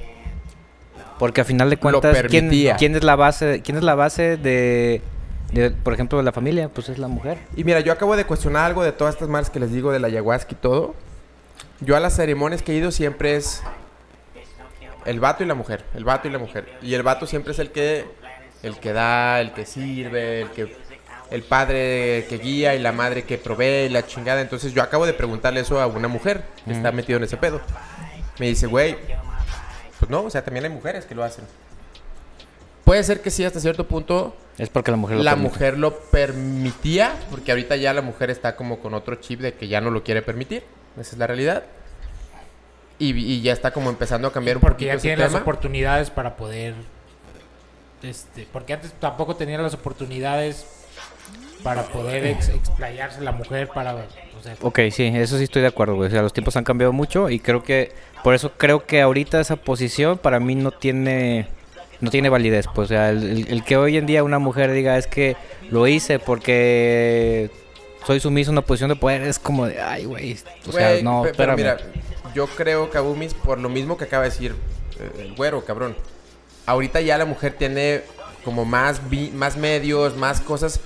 Porque 1.20 1.42
a 1.42 1.46
final 1.46 1.70
de 1.70 1.78
cuentas, 1.78 2.16
¿quién, 2.30 2.50
quién 2.78 2.96
es 2.96 3.04
la 3.04 3.16
base, 3.16 3.62
quién 3.64 3.78
es 3.78 3.84
la 3.84 3.96
base 3.96 4.38
de, 4.38 5.02
de, 5.52 5.72
por 5.72 5.94
ejemplo, 5.94 6.22
la 6.22 6.32
familia? 6.32 6.70
Pues 6.70 6.90
es 6.90 7.00
la 7.00 7.08
mujer. 7.08 7.38
Y 7.56 7.64
mira, 7.64 7.80
yo 7.80 7.92
acabo 7.92 8.16
de 8.16 8.26
cuestionar 8.26 8.66
algo 8.66 8.84
de 8.84 8.92
todas 8.92 9.16
estas 9.16 9.30
marcas 9.30 9.50
que 9.50 9.60
les 9.60 9.72
digo 9.72 9.92
de 9.92 10.00
la 10.00 10.08
ayahuasca 10.08 10.54
y 10.54 10.56
todo. 10.56 10.96
Yo 11.80 11.96
a 11.96 12.00
las 12.00 12.16
ceremonias 12.16 12.62
que 12.62 12.74
he 12.74 12.76
ido 12.76 12.92
siempre 12.92 13.36
es 13.36 13.62
el 15.06 15.20
vato 15.20 15.44
y 15.44 15.48
la 15.48 15.56
mujer, 15.56 15.86
el 15.94 16.04
vato 16.04 16.28
y 16.28 16.32
la 16.32 16.40
mujer. 16.40 16.68
Y 16.82 16.94
el 16.94 17.04
vato 17.04 17.28
siempre 17.28 17.54
es 17.54 17.60
el 17.60 17.72
que 17.72 18.06
el 18.64 18.78
que 18.78 18.94
da, 18.94 19.40
el 19.40 19.54
que 19.54 19.66
sirve, 19.66 20.42
el 20.42 20.50
que 20.50 20.76
el 21.30 21.44
padre 21.44 22.26
que 22.30 22.38
guía 22.38 22.76
y 22.76 22.80
la 22.80 22.92
madre 22.92 23.24
que 23.24 23.38
provee 23.38 23.86
y 23.86 23.90
la 23.90 24.06
chingada. 24.06 24.42
Entonces 24.42 24.74
yo 24.74 24.82
acabo 24.82 25.06
de 25.06 25.14
preguntarle 25.14 25.62
eso 25.62 25.80
a 25.80 25.88
una 25.88 26.08
mujer 26.08 26.44
que 26.66 26.74
está 26.74 26.92
metido 26.92 27.18
en 27.18 27.24
ese 27.24 27.38
pedo. 27.38 27.62
Me 28.40 28.48
dice, 28.48 28.68
güey, 28.68 28.98
pues 30.00 30.10
no, 30.10 30.24
o 30.24 30.30
sea, 30.30 30.44
también 30.44 30.66
hay 30.66 30.72
mujeres 30.72 31.06
que 31.06 31.16
lo 31.16 31.24
hacen. 31.24 31.46
Puede 32.88 33.04
ser 33.04 33.20
que 33.22 33.30
sí, 33.32 33.44
hasta 33.44 33.60
cierto 33.60 33.86
punto 33.86 34.34
Es 34.58 34.70
porque 34.70 34.92
la 34.92 34.98
mujer 34.98 35.18
lo 35.18 35.24
la 35.24 35.32
permite. 35.32 35.50
mujer 35.54 35.78
lo 35.78 36.00
permitía, 36.00 37.14
porque 37.30 37.52
ahorita 37.52 37.76
ya 37.76 37.94
la 37.94 38.02
mujer 38.02 38.30
está 38.30 38.56
como 38.56 38.80
con 38.80 38.94
otro 38.94 39.16
chip 39.16 39.42
de 39.42 39.54
que 39.56 39.68
ya 39.68 39.82
no 39.82 39.92
lo 39.92 40.04
quiere 40.04 40.22
permitir. 40.22 40.64
Esa 41.00 41.12
es 41.12 41.18
la 41.18 41.28
realidad. 41.28 41.64
Y, 42.98 43.10
y 43.14 43.42
ya 43.42 43.52
está 43.52 43.72
como 43.72 43.90
empezando 43.90 44.30
a 44.30 44.32
cambiar 44.32 44.56
un 44.58 44.62
porque 44.62 44.86
poquito 44.86 44.96
ya 44.96 45.02
tiene 45.02 45.18
las 45.18 45.36
oportunidades 45.36 46.10
para 46.10 46.36
poder 46.38 46.74
este 48.02 48.48
porque 48.54 48.74
antes 48.74 48.94
tampoco 48.94 49.36
tenía 49.36 49.58
las 49.58 49.74
oportunidades 49.74 50.66
para 51.64 51.84
poder 51.84 52.26
ex- 52.26 52.50
explayarse 52.50 53.22
la 53.22 53.32
mujer 53.34 53.68
para 53.68 53.96
o 53.96 54.00
sea, 54.44 54.56
Ok, 54.62 54.80
sí, 54.92 55.04
eso 55.14 55.38
sí 55.38 55.44
estoy 55.46 55.62
de 55.64 55.68
acuerdo, 55.68 55.96
güey. 55.96 56.08
O 56.08 56.12
sea, 56.12 56.22
los 56.22 56.32
tiempos 56.32 56.56
han 56.56 56.64
cambiado 56.64 56.94
mucho 56.94 57.30
y 57.30 57.40
creo 57.40 57.64
que, 57.64 57.92
por 58.24 58.34
eso 58.36 58.52
creo 58.56 58.86
que 58.86 59.02
ahorita 59.02 59.40
esa 59.42 59.56
posición 59.58 60.18
para 60.20 60.40
mí 60.40 60.54
no 60.56 60.72
tiene, 60.72 61.48
no 62.02 62.10
tiene 62.12 62.30
validez. 62.30 62.68
Pues, 62.74 62.86
o 62.86 62.90
sea, 62.90 63.10
el, 63.10 63.24
el- 63.24 63.48
el 63.50 63.64
que 63.64 63.78
hoy 63.78 63.98
en 63.98 64.06
día 64.06 64.24
una 64.24 64.40
mujer 64.40 64.72
diga 64.72 64.98
es 64.98 65.08
que 65.08 65.36
lo 65.70 65.88
hice 65.88 66.20
porque 66.20 67.50
soy 68.06 68.20
sumiso 68.20 68.52
en 68.52 68.56
una 68.56 68.62
posición 68.66 68.90
de 68.90 68.96
poder 68.96 69.22
es 69.24 69.40
como 69.40 69.66
de, 69.66 69.82
ay, 69.82 70.06
güey. 70.06 70.38
O 70.68 70.72
sea, 70.72 71.02
no, 71.02 71.24
pe- 71.24 71.34
pero 71.36 71.56
mira, 71.56 71.78
yo 72.34 72.48
creo 72.48 72.90
que 72.90 72.98
Abumis, 72.98 73.34
por 73.34 73.60
lo 73.60 73.70
mismo 73.70 73.98
que 73.98 74.06
acaba 74.06 74.24
de 74.24 74.30
decir 74.30 74.56
eh, 75.00 75.12
el 75.24 75.36
güero, 75.36 75.66
cabrón. 75.66 75.96
Ahorita 76.66 77.02
ya 77.02 77.18
la 77.18 77.26
mujer 77.26 77.54
tiene 77.58 78.02
como 78.44 78.64
más, 78.66 79.10
vi- 79.10 79.32
más 79.32 79.58
medios, 79.58 80.16
más 80.16 80.42
cosas. 80.42 80.80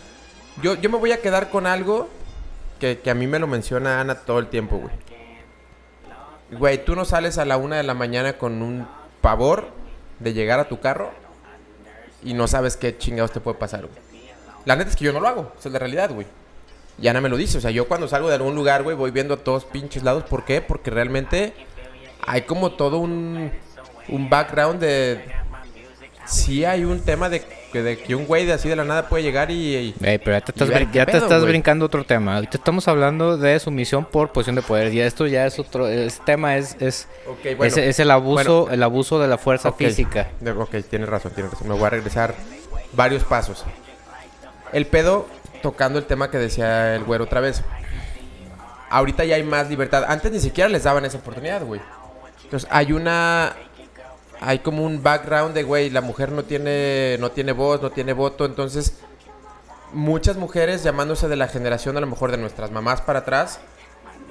Yo, 0.62 0.75
yo 0.75 0.89
me 0.89 0.98
voy 0.98 1.12
a 1.12 1.22
quedar 1.22 1.50
con 1.50 1.65
algo 1.68 2.10
que, 2.80 3.00
que 3.00 3.10
a 3.12 3.13
mí 3.15 3.27
me 3.27 3.39
lo 3.39 3.48
menciona 3.48 4.00
Ana 4.01 4.15
todo 4.15 4.39
el 4.39 4.48
tiempo, 4.48 4.77
güey. 4.77 4.94
Güey, 6.51 6.84
tú 6.84 6.96
no 6.96 7.06
sales 7.06 7.38
a 7.38 7.46
la 7.46 7.58
una 7.58 7.77
de 7.77 7.84
la 7.84 7.94
mañana 7.94 8.34
con 8.34 8.62
un 8.62 8.86
pavor 9.22 9.70
de 10.22 10.34
llegar 10.34 10.60
a 10.60 10.68
tu 10.68 10.80
carro 10.80 11.12
y 12.24 12.34
no 12.34 12.48
sabes 12.48 12.78
qué 12.78 12.98
chingados 12.98 13.32
te 13.32 13.40
puede 13.40 13.58
pasar. 13.58 13.88
La 14.66 14.75
neta 14.75 14.90
es 14.90 14.96
que 14.96 15.06
yo 15.06 15.13
no 15.13 15.20
lo 15.20 15.28
hago, 15.28 15.54
esa 15.58 15.70
es 15.70 15.74
la 15.74 15.80
realidad, 15.80 16.12
güey. 16.12 16.28
Y 17.00 17.08
Ana 17.08 17.22
me 17.22 17.30
lo 17.30 17.38
dice, 17.38 17.58
o 17.58 17.62
sea, 17.62 17.72
yo 17.72 17.88
cuando 17.88 18.08
salgo 18.08 18.30
de 18.30 18.36
algún 18.36 18.54
lugar, 18.54 18.84
güey, 18.84 18.96
voy 18.96 19.12
viendo 19.12 19.34
a 19.34 19.38
todos 19.38 19.66
pinches 19.66 20.04
lados. 20.04 20.24
¿Por 20.24 20.46
qué? 20.46 20.62
Porque 20.62 20.92
realmente 20.92 21.54
hay 22.25 22.44
como 22.44 22.74
todo 22.74 23.00
un, 23.00 23.51
un 24.08 24.30
background 24.30 24.80
de... 24.80 25.25
Sí 26.25 26.63
hay 26.63 26.86
un 26.86 27.01
tema 27.01 27.30
de, 27.30 27.44
que- 27.72 27.82
de 27.84 27.98
que 27.98 28.16
un 28.16 28.25
güey 28.25 28.46
de 28.46 28.54
así 28.54 28.68
de 28.70 28.75
la 28.75 28.84
nada 28.84 29.08
puede 29.10 29.24
llegar 29.24 29.50
y... 29.51 29.75
y- 29.75 29.96
Ey, 30.04 30.18
pero 30.18 30.38
ya 30.38 30.42
te 30.42 30.51
estás, 30.51 30.68
ver 30.70 30.92
ya 30.92 31.06
te 31.06 31.18
estás 31.18 31.44
brincando 31.46 31.86
otro 31.86 32.04
tema. 32.04 32.36
Ahorita 32.36 32.58
estamos 32.58 32.88
hablando 32.88 33.38
de 33.38 33.60
sumisión 33.60 34.06
por 34.06 34.32
posición 34.32 34.56
de 34.56 34.62
poder. 34.62 34.94
Y 34.94 35.00
esto 35.01 35.25
ya 35.28 35.46
es 35.46 35.58
otro. 35.60 35.88
Este 35.88 36.24
tema 36.25 36.58
es, 36.58 36.75
es, 36.80 37.08
bueno. 37.44 37.63
es, 37.66 37.78
es 37.78 38.00
el 38.00 38.12
abuso, 38.12 38.62
bueno. 38.62 38.74
el 38.74 38.84
abuso 38.84 39.20
de 39.20 39.28
la 39.28 39.38
fuerza 39.38 39.72
física. 39.72 40.30
Ok, 40.58 40.75
tienes 40.90 41.10
razón, 41.10 41.32
tienes 41.34 41.51
razón. 41.54 41.68
Me 41.68 41.74
voy 41.75 41.86
a 41.86 41.90
regresar 41.90 42.36
varios 42.94 43.24
pasos. 43.24 43.63
El 44.74 44.86
pedo, 44.86 45.28
tocando 45.62 46.00
el 46.00 46.06
tema 46.06 46.30
que 46.32 46.38
decía 46.38 46.96
el 46.96 47.04
güero 47.04 47.24
otra 47.25 47.40
vez. 47.42 47.63
Ahorita 48.90 49.24
ya 49.24 49.36
hay 49.36 49.44
más 49.44 49.70
libertad. 49.70 50.04
Antes 50.08 50.32
ni 50.32 50.40
siquiera 50.40 50.70
les 50.70 50.84
daban 50.84 51.06
esa 51.06 51.18
oportunidad, 51.18 51.63
güey. 51.63 51.80
Entonces 52.44 52.68
hay 52.72 52.92
una... 52.92 53.54
Hay 54.41 54.60
como 54.60 54.83
un 54.83 55.01
background 55.01 55.53
de, 55.53 55.63
güey, 55.63 55.89
la 55.89 56.01
mujer 56.01 56.31
no 56.31 56.43
tiene, 56.43 57.17
no 57.19 57.31
tiene 57.31 57.51
voz, 57.51 57.81
no 57.81 57.91
tiene 57.91 58.13
voto. 58.13 58.45
Entonces, 58.45 58.98
muchas 59.93 60.36
mujeres 60.36 60.83
llamándose 60.83 61.27
de 61.27 61.36
la 61.36 61.48
generación, 61.48 61.95
a 61.95 62.01
lo 62.01 62.07
mejor 62.07 62.31
de 62.31 62.38
nuestras 62.38 62.71
mamás 62.71 63.01
para 63.01 63.19
atrás, 63.19 63.60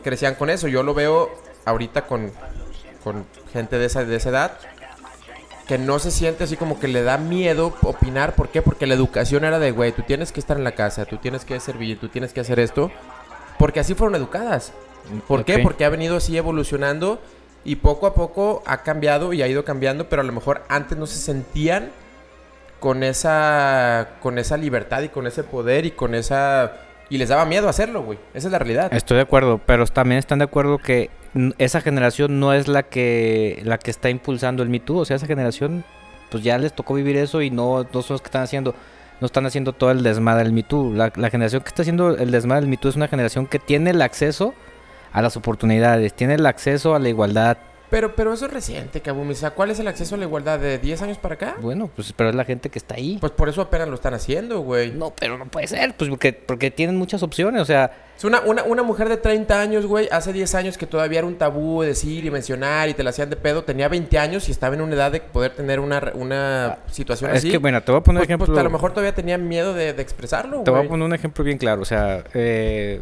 crecían 0.03 0.35
con 0.35 0.51
eso. 0.51 0.69
Yo 0.69 0.83
lo 0.83 0.95
veo 0.95 1.31
ahorita 1.65 2.07
con, 2.07 2.33
con 3.05 3.25
gente 3.53 3.79
de 3.79 3.87
esa, 3.87 4.05
de 4.05 4.17
esa 4.17 4.29
edad 4.31 4.59
que 5.71 5.79
no 5.79 6.01
se 6.01 6.11
siente 6.11 6.43
así 6.43 6.57
como 6.57 6.81
que 6.81 6.89
le 6.89 7.05
da 7.05 7.17
miedo 7.17 7.73
opinar. 7.83 8.35
¿Por 8.35 8.49
qué? 8.49 8.61
Porque 8.61 8.89
la 8.89 8.95
educación 8.95 9.45
era 9.45 9.61
de, 9.61 9.71
güey, 9.71 9.93
tú 9.93 10.03
tienes 10.03 10.33
que 10.33 10.41
estar 10.41 10.57
en 10.57 10.65
la 10.65 10.73
casa, 10.73 11.05
tú 11.05 11.19
tienes 11.19 11.45
que 11.45 11.61
servir, 11.61 12.01
tú 12.01 12.09
tienes 12.09 12.33
que 12.33 12.41
hacer 12.41 12.59
esto. 12.59 12.91
Porque 13.57 13.79
así 13.79 13.95
fueron 13.95 14.17
educadas. 14.17 14.73
¿Por 15.29 15.45
qué? 15.45 15.61
Porque 15.61 15.85
ha 15.85 15.89
venido 15.89 16.17
así 16.17 16.37
evolucionando 16.37 17.21
y 17.65 17.77
poco 17.77 18.07
a 18.07 18.15
poco 18.15 18.63
ha 18.67 18.83
cambiado 18.83 19.33
y 19.33 19.43
ha 19.43 19.49
ido 19.49 19.65
cambiando, 19.65 20.09
pero 20.09 20.23
a 20.23 20.25
lo 20.25 20.33
mejor 20.33 20.63
antes 20.69 20.97
no 20.97 21.07
se 21.07 21.19
sentían 21.19 21.91
con 22.79 23.03
esa 23.03 24.11
con 24.21 24.39
esa 24.39 24.57
libertad 24.57 25.03
y 25.03 25.09
con 25.11 25.27
ese 25.27 25.45
poder 25.45 25.85
y 25.85 25.91
con 25.91 26.15
esa 26.15 26.73
y 27.11 27.19
les 27.19 27.29
daba 27.29 27.45
miedo 27.45 27.69
hacerlo, 27.69 28.03
güey. 28.03 28.19
Esa 28.35 28.49
es 28.49 28.53
la 28.53 28.59
realidad. 28.59 28.93
Estoy 28.95 29.17
de 29.17 29.25
acuerdo, 29.25 29.61
pero 29.67 29.85
también 29.87 30.19
están 30.19 30.39
de 30.39 30.45
acuerdo 30.45 30.79
que 30.79 31.11
esa 31.59 31.81
generación 31.81 32.41
no 32.41 32.53
es 32.53 32.69
la 32.69 32.85
que 32.85 33.61
la 33.65 33.79
que 33.79 33.91
está 33.91 34.11
impulsando 34.11 34.63
el 34.63 34.69
Me 34.69 34.81
Too. 34.81 34.99
O 34.99 35.05
sea, 35.05 35.17
esa 35.17 35.27
generación, 35.27 35.85
pues 36.31 36.43
ya 36.43 36.57
les 36.57 36.73
tocó 36.73 36.95
vivir 36.95 37.17
eso 37.17 37.43
y 37.43 37.51
no, 37.51 37.85
no 37.93 38.03
son 38.03 38.15
los 38.15 38.23
que 38.23 38.29
están 38.29 38.43
haciendo, 38.43 38.75
no 39.21 39.27
están 39.27 39.45
haciendo 39.45 39.73
todo 39.73 39.91
el 39.91 40.05
desmadre 40.05 40.45
del 40.45 40.53
Me 40.53 40.63
Too. 40.63 40.95
La, 40.95 41.13
la 41.17 41.31
generación 41.31 41.63
que 41.63 41.69
está 41.69 41.83
haciendo 41.83 42.17
el 42.17 42.31
desmadre 42.31 42.63
del 42.63 42.71
Me 42.71 42.77
Too 42.77 42.91
es 42.91 42.97
una 42.97 43.09
generación 43.09 43.47
que 43.47 43.59
tiene 43.59 43.91
el 43.91 44.01
acceso 44.03 44.55
a 45.13 45.23
las 45.23 45.37
oportunidades, 45.37 46.15
tiene 46.15 46.35
el 46.35 46.47
acceso 46.47 46.95
a 46.95 46.99
la 46.99 47.09
igualdad. 47.09 47.59
Pero 47.91 48.15
pero 48.15 48.33
eso 48.33 48.47
es 48.47 48.53
reciente, 48.53 49.01
Kabumi. 49.01 49.33
O 49.33 49.35
sea, 49.35 49.51
¿cuál 49.51 49.73
es 49.73 49.81
el 49.81 49.89
acceso 49.89 50.15
a 50.15 50.19
la 50.19 50.25
igualdad 50.25 50.61
de 50.61 50.79
10 50.79 51.03
años 51.03 51.19
para 51.19 51.35
acá? 51.35 51.57
Bueno, 51.61 51.91
pues 51.93 52.13
pero 52.13 52.31
es 52.31 52.37
la 52.37 52.45
gente 52.45 52.71
que 52.71 52.79
está 52.79 52.95
ahí. 52.95 53.19
Pues 53.21 53.33
por 53.33 53.49
eso 53.49 53.61
apenas 53.63 53.89
lo 53.89 53.97
están 53.97 54.15
haciendo, 54.15 54.61
güey. 54.61 54.93
No, 54.93 55.13
pero 55.19 55.37
no 55.37 55.47
puede 55.47 55.67
ser, 55.67 55.95
pues 55.97 56.09
porque, 56.09 56.33
porque 56.33 56.71
tienen 56.71 56.97
muchas 56.97 57.25
opciones, 57.25 57.61
o 57.61 57.65
sea, 57.65 57.91
Es 58.17 58.23
una, 58.25 58.43
una, 58.43 58.63
una 58.63 58.85
mujer 58.85 59.09
de 59.09 59.17
30 59.17 59.61
años, 59.61 59.87
güey, 59.87 60.09
hace 60.13 60.33
10 60.33 60.55
años 60.55 60.79
que 60.79 60.87
todavía 60.87 61.19
era 61.19 61.27
un 61.27 61.35
tabú 61.35 61.83
decir 61.83 62.25
y 62.25 62.31
mencionar 62.31 62.89
y 62.89 62.95
te 62.95 63.03
la 63.03 63.11
hacían 63.11 63.29
de 63.29 63.35
pedo, 63.35 63.65
tenía 63.65 63.89
20 63.89 64.19
años 64.21 64.49
y 64.49 64.53
estaba 64.53 64.77
en 64.77 64.83
una 64.83 64.95
edad 64.95 65.11
de 65.11 65.21
poder 65.21 65.53
tener 65.57 65.81
una, 65.81 66.13
una 66.15 66.79
situación 66.93 67.33
es 67.33 67.39
así. 67.39 67.51
que 67.51 67.59
bueno, 67.59 67.83
te 67.83 67.91
voy 67.91 67.99
a 67.99 68.05
poner 68.05 68.21
pues, 68.21 68.29
ejemplo. 68.29 68.47
pues, 68.47 68.59
a 68.59 68.63
lo 68.63 68.71
mejor 68.71 68.93
todavía 68.93 69.17
tenía 69.17 69.37
miedo 69.37 69.75
de, 69.75 69.95
de 69.95 70.03
expresarlo, 70.03 70.63
Te 70.63 70.71
voy 70.71 70.85
a 70.87 70.89
poner 70.89 71.07
un 71.07 71.15
ejemplo 71.15 71.43
bien 71.43 71.59
claro. 71.59 71.83
O 71.83 71.87
sea, 71.87 72.23
eh, 72.35 73.01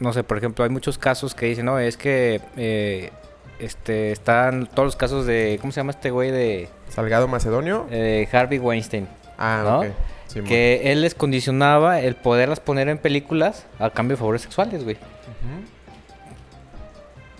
no 0.00 0.12
sé, 0.12 0.22
por 0.24 0.38
ejemplo, 0.38 0.64
hay 0.64 0.70
muchos 0.70 0.98
casos 0.98 1.34
que 1.34 1.46
dicen, 1.46 1.66
no, 1.66 1.78
es 1.78 1.96
que 1.96 2.40
eh, 2.56 3.10
este, 3.58 4.12
están 4.12 4.66
todos 4.66 4.86
los 4.86 4.96
casos 4.96 5.26
de, 5.26 5.58
¿cómo 5.60 5.72
se 5.72 5.80
llama 5.80 5.90
este 5.90 6.10
güey 6.10 6.30
de 6.30 6.68
Salgado 6.88 7.28
Macedonio. 7.28 7.86
eh, 7.90 8.28
Harvey 8.32 8.58
Weinstein? 8.58 9.08
ah, 9.38 9.62
¿no? 9.64 9.82
Sí, 10.26 10.42
que 10.42 10.92
él 10.92 11.00
les 11.00 11.14
condicionaba 11.14 12.00
el 12.00 12.14
poderlas 12.14 12.60
poner 12.60 12.88
en 12.88 12.98
películas 12.98 13.66
a 13.78 13.88
cambio 13.90 14.16
de 14.16 14.18
favores 14.18 14.42
sexuales, 14.42 14.84
güey. 14.84 14.98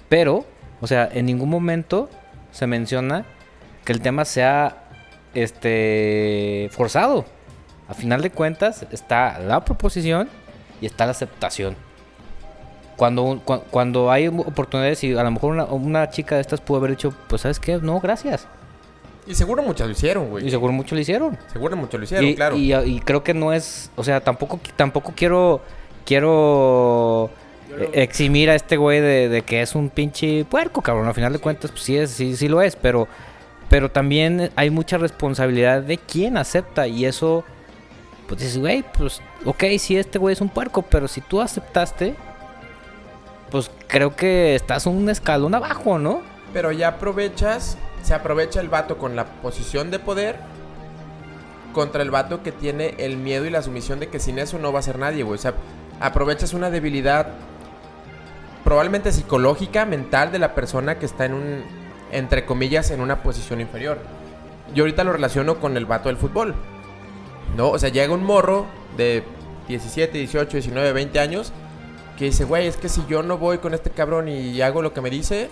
Pero, 0.09 0.47
o 0.81 0.87
sea, 0.87 1.07
en 1.12 1.27
ningún 1.27 1.50
momento 1.50 2.09
se 2.50 2.67
menciona 2.67 3.27
que 3.85 3.93
el 3.93 4.00
tema 4.00 4.25
sea 4.25 4.88
este 5.35 6.71
forzado. 6.73 7.27
A 7.88 7.95
final 7.95 8.23
de 8.23 8.31
cuentas 8.31 8.87
está 8.91 9.38
la 9.38 9.65
proposición 9.65 10.29
y 10.81 10.87
está 10.87 11.05
la 11.05 11.12
aceptación. 11.12 11.77
Cuando, 12.99 13.40
cua- 13.47 13.62
cuando 13.71 14.11
hay 14.11 14.26
oportunidades 14.28 15.02
y 15.05 15.17
a 15.17 15.23
lo 15.23 15.31
mejor 15.31 15.52
una, 15.55 15.64
una 15.64 16.11
chica 16.11 16.35
de 16.35 16.43
estas 16.43 16.61
pudo 16.61 16.76
haber 16.78 16.90
dicho, 16.90 17.14
pues 17.28 17.40
sabes 17.43 17.59
qué, 17.59 17.78
no, 17.81 17.99
gracias. 18.00 18.47
Y 19.26 19.35
seguro 19.35 19.62
muchas 19.62 19.87
lo 19.87 19.93
hicieron, 19.93 20.25
Y 20.26 20.28
güey. 20.28 20.50
seguro 20.50 20.73
muchos 20.73 20.93
lo 20.93 21.00
hicieron. 21.00 21.38
Seguro 21.52 21.76
muchos 21.76 21.99
lo 22.00 22.05
hicieron, 22.05 22.26
y, 22.26 22.35
claro. 22.35 22.57
y- 22.57 22.75
y 22.75 23.00
creo 23.00 23.23
que 23.23 23.33
no 23.35 23.52
es, 23.55 23.90
o 23.97 24.05
sea, 24.05 24.21
tampoco, 24.21 24.59
tampoco 24.76 25.12
quiero, 25.17 25.61
quiero 26.05 27.31
eh, 27.71 27.90
eximir 27.93 28.50
a 28.50 28.55
este 28.55 28.76
güey 28.76 29.00
de, 29.00 29.28
de 29.28 29.43
que 29.43 29.62
es 29.62 29.75
un 29.75 29.90
pinche 29.90 30.45
puerco, 30.45 30.83
cabrón. 30.83 31.07
Al 31.07 31.14
final 31.14 31.33
de 31.33 31.38
cuentas, 31.38 31.71
pues 31.71 31.83
sí, 31.85 31.97
es, 31.97 32.11
sí, 32.11 32.37
sí 32.37 32.49
lo 32.49 32.62
es, 32.62 32.75
pero, 32.76 33.07
pero 33.69 33.90
también 33.90 34.50
hay 34.57 34.71
mucha 34.71 34.99
responsabilidad 34.99 35.83
de 35.83 35.99
quién 35.99 36.37
acepta 36.37 36.87
y 36.88 37.05
eso, 37.05 37.45
pues 38.26 38.40
dices, 38.40 38.59
güey, 38.59 38.83
pues, 38.97 39.21
ok, 39.45 39.64
sí, 39.78 39.97
este 39.97 40.19
güey 40.19 40.33
es 40.33 40.40
un 40.40 40.49
puerco, 40.49 40.83
pero 40.83 41.07
si 41.07 41.21
tú 41.21 41.40
aceptaste, 41.40 42.14
pues 43.50 43.71
creo 43.87 44.14
que 44.14 44.55
estás 44.55 44.87
un 44.87 45.09
escalón 45.09 45.55
abajo, 45.55 45.99
¿no? 45.99 46.23
Pero 46.52 46.73
ya 46.73 46.88
aprovechas, 46.88 47.76
se 48.02 48.14
aprovecha 48.14 48.61
el 48.61 48.69
vato 48.69 48.99
con 48.99 49.17
la 49.17 49.26
posición 49.26 49.90
de 49.90 49.99
poder 49.99 50.37
contra 51.73 52.02
el 52.02 52.11
vato 52.11 52.43
que 52.43 52.52
tiene 52.52 52.95
el 52.99 53.17
miedo 53.17 53.45
y 53.45 53.50
la 53.50 53.62
sumisión 53.62 54.00
de 54.00 54.09
que 54.09 54.19
sin 54.19 54.38
eso 54.38 54.59
no 54.59 54.73
va 54.73 54.81
a 54.81 54.83
ser 54.83 54.99
nadie, 54.99 55.23
güey. 55.23 55.38
O 55.38 55.40
sea, 55.40 55.55
aprovechas 56.00 56.55
una 56.55 56.71
debilidad 56.71 57.28
probablemente 58.64 59.12
psicológica, 59.12 59.87
mental 59.87 60.33
de 60.33 60.38
la 60.38 60.55
persona 60.55 60.99
que 60.99 61.07
está 61.07 61.26
en 61.26 61.35
un, 61.35 61.62
entre 62.12 62.45
comillas, 62.45 62.90
en 62.90 63.00
una 63.00 63.23
posición 63.23 63.61
inferior. 63.61 63.99
Yo 64.75 64.85
ahorita 64.85 65.05
lo 65.05 65.12
relaciono 65.12 65.59
con 65.59 65.76
el 65.76 65.87
vato 65.87 66.09
del 66.09 66.19
fútbol. 66.19 66.55
¿No? 67.57 67.71
O 67.71 67.78
sea, 67.78 67.88
llega 67.88 68.12
un 68.12 68.25
morro 68.25 68.67
de 68.97 69.23
17, 69.69 70.19
18, 70.19 70.50
19, 70.50 70.93
20 70.93 71.19
años 71.19 71.52
que 72.18 72.25
dice, 72.26 72.44
güey, 72.44 72.66
es 72.66 72.76
que 72.76 72.88
si 72.88 73.04
yo 73.08 73.22
no 73.22 73.38
voy 73.38 73.58
con 73.58 73.72
este 73.75 73.90
cabrón 73.90 74.28
y 74.28 74.60
hago 74.60 74.82
lo 74.82 74.92
que 74.92 75.00
me 75.00 75.08
dice, 75.08 75.48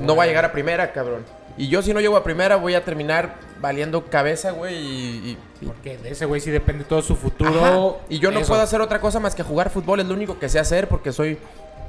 no 0.00 0.14
va 0.16 0.22
a 0.24 0.26
llegar 0.26 0.44
a 0.44 0.52
primera, 0.52 0.92
cabrón. 0.92 1.24
Y 1.56 1.68
yo 1.68 1.82
si 1.82 1.92
no 1.92 2.00
llego 2.00 2.16
a 2.16 2.22
primera 2.24 2.56
voy 2.56 2.74
a 2.74 2.84
terminar 2.84 3.34
valiendo 3.60 4.06
cabeza, 4.06 4.52
güey. 4.52 4.76
Y, 4.76 5.38
Porque 5.66 5.98
de 5.98 6.10
ese 6.10 6.24
güey 6.24 6.40
sí 6.40 6.50
depende 6.50 6.84
todo 6.84 7.02
su 7.02 7.14
Ajá. 7.14 7.22
futuro. 7.22 8.00
Y 8.08 8.18
yo 8.18 8.30
no 8.30 8.38
Eso. 8.40 8.48
puedo 8.48 8.62
hacer 8.62 8.80
otra 8.80 9.00
cosa 9.00 9.20
más 9.20 9.34
que 9.34 9.42
jugar 9.42 9.68
fútbol. 9.68 10.00
Es 10.00 10.06
lo 10.06 10.14
único 10.14 10.38
que 10.38 10.48
sé 10.48 10.58
hacer 10.58 10.88
porque 10.88 11.12
soy, 11.12 11.38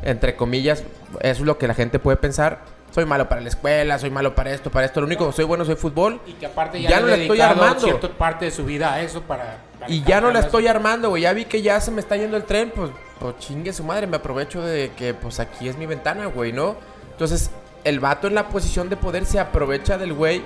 entre 0.03 0.36
comillas, 0.36 0.84
es 1.22 1.39
lo 1.39 1.58
que 1.58 1.67
la 1.67 1.74
gente 1.74 2.00
puede 2.00 2.17
pensar. 2.17 2.60
Soy 2.93 3.05
malo 3.05 3.29
para 3.29 3.39
la 3.39 3.48
escuela, 3.48 3.98
soy 4.00 4.10
malo 4.10 4.36
para 4.36 4.51
esto, 4.51 4.70
para 4.72 4.86
esto. 4.86 5.00
Lo 5.00 5.05
único 5.08 5.25
que 5.27 5.31
soy 5.34 5.46
bueno 5.46 5.63
soy 5.63 5.75
fútbol. 5.75 6.20
Y 6.25 6.34
que 6.34 6.48
aparte 6.48 6.81
ya, 6.81 6.89
Ya 6.89 6.96
le 6.98 7.01
no 7.03 7.08
la 7.08 7.15
estoy 7.15 7.39
armando. 7.39 7.79
cierta 7.79 8.10
parte 8.10 8.46
de 8.46 8.51
su 8.51 8.65
vida 8.65 8.91
a 8.93 9.01
eso 9.01 9.22
para... 9.22 9.60
para 9.79 9.89
Y 9.89 10.03
ya 10.03 10.20
no 10.20 10.31
la 10.31 10.39
estoy 10.39 10.67
armando, 10.67 11.10
güey. 11.10 11.22
Ya 11.22 11.31
vi 11.31 11.46
que 11.46 11.62
ya 11.62 11.79
se 11.79 11.91
me 11.91 12.01
está 12.01 12.17
yendo 12.17 12.36
el 12.36 12.43
tren, 12.43 12.74
pues, 12.75 12.89
pues 13.22 13.38
chingue 13.40 13.72
su 13.72 13.84
madre. 13.86 14.08
Me 14.08 14.18
aprovecho 14.18 14.62
de 14.62 14.92
que, 14.98 15.13
pues 15.13 15.40
aquí 15.40 15.70
es 15.70 15.78
mi 15.78 15.86
ventana, 15.86 16.25
güey, 16.25 16.51
¿no? 16.51 16.75
Entonces, 17.12 17.51
el 17.84 18.00
vato 18.01 18.28
en 18.28 18.36
la 18.36 18.50
posición 18.50 18.90
de 18.90 18.98
poder 18.98 19.25
se 19.25 19.40
aprovecha 19.40 19.98
del 19.98 20.13
güey 20.13 20.42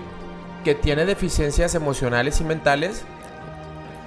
que 0.63 0.75
tiene 0.75 1.05
deficiencias 1.05 1.74
emocionales 1.75 2.41
y 2.41 2.44
mentales 2.44 3.03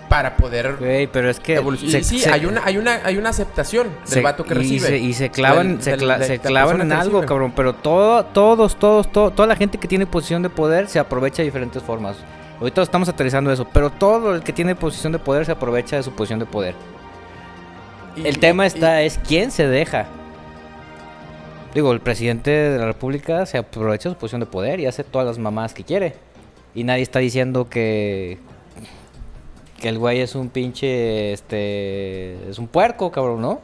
para 0.08 0.37
poder 0.37 0.76
Güey, 0.78 1.06
pero 1.06 1.28
es 1.28 1.38
que... 1.38 1.56
evolucionar. 1.56 2.02
se- 2.02 2.08
sí, 2.08 2.18
se- 2.20 2.30
hay 2.30 2.46
una, 2.46 2.62
hay 2.64 2.78
una, 2.78 3.00
hay 3.04 3.18
una 3.18 3.28
aceptación 3.28 3.88
del 3.88 4.08
se- 4.08 4.20
vato 4.22 4.42
que 4.44 4.54
y 4.54 4.56
recibe. 4.58 4.87
Se, 4.88 4.96
y 4.98 5.12
se 5.12 5.30
clavan, 5.30 5.75
Del- 5.75 5.82
se, 5.82 5.90
del- 5.90 6.00
cla- 6.00 6.22
se 6.22 6.38
clavan 6.38 6.80
en 6.80 6.92
algo, 6.92 7.04
recibe. 7.20 7.26
cabrón. 7.26 7.52
Pero 7.54 7.75
todo, 7.75 8.25
todos, 8.25 8.76
todos, 8.76 9.12
todo- 9.12 9.30
toda 9.30 9.46
la 9.46 9.54
gente 9.56 9.76
que 9.78 9.87
tiene 9.87 10.06
posición 10.06 10.42
de 10.42 10.48
poder 10.48 10.88
se 10.88 10.98
aprovecha 10.98 11.42
de 11.42 11.44
diferentes 11.44 11.82
formas. 11.82 12.16
Ahorita 12.58 12.80
estamos 12.82 13.08
aterrizando 13.08 13.52
eso, 13.52 13.66
pero 13.70 13.90
todo 13.90 14.34
el 14.34 14.42
que 14.42 14.52
tiene 14.54 14.75
posición 14.75 15.12
de 15.12 15.18
poder 15.18 15.44
se 15.44 15.52
aprovecha 15.52 15.96
de 15.96 16.02
su 16.02 16.10
posición 16.12 16.38
de 16.40 16.46
poder. 16.46 16.75
El 18.25 18.38
tema 18.38 18.66
está 18.66 19.02
es 19.02 19.18
quién 19.26 19.50
se 19.50 19.66
deja. 19.68 20.06
Digo, 21.75 21.92
el 21.92 22.00
presidente 22.00 22.50
de 22.50 22.78
la 22.78 22.87
república 22.87 23.46
se 23.46 23.58
aprovecha 23.58 24.08
de 24.08 24.14
su 24.14 24.18
posición 24.18 24.40
de 24.40 24.46
poder 24.46 24.80
y 24.80 24.87
hace 24.87 25.04
todas 25.04 25.26
las 25.26 25.38
mamadas 25.38 25.72
que 25.72 25.84
quiere. 25.84 26.14
Y 26.75 26.84
nadie 26.84 27.02
está 27.02 27.20
diciendo 27.20 27.68
que 27.68 28.38
que 29.80 29.88
el 29.88 29.98
güey 29.98 30.20
es 30.20 30.34
un 30.34 30.48
pinche 30.48 31.32
este 31.32 32.50
es 32.50 32.58
un 32.58 32.66
puerco, 32.66 33.12
cabrón, 33.12 33.40
¿no? 33.40 33.60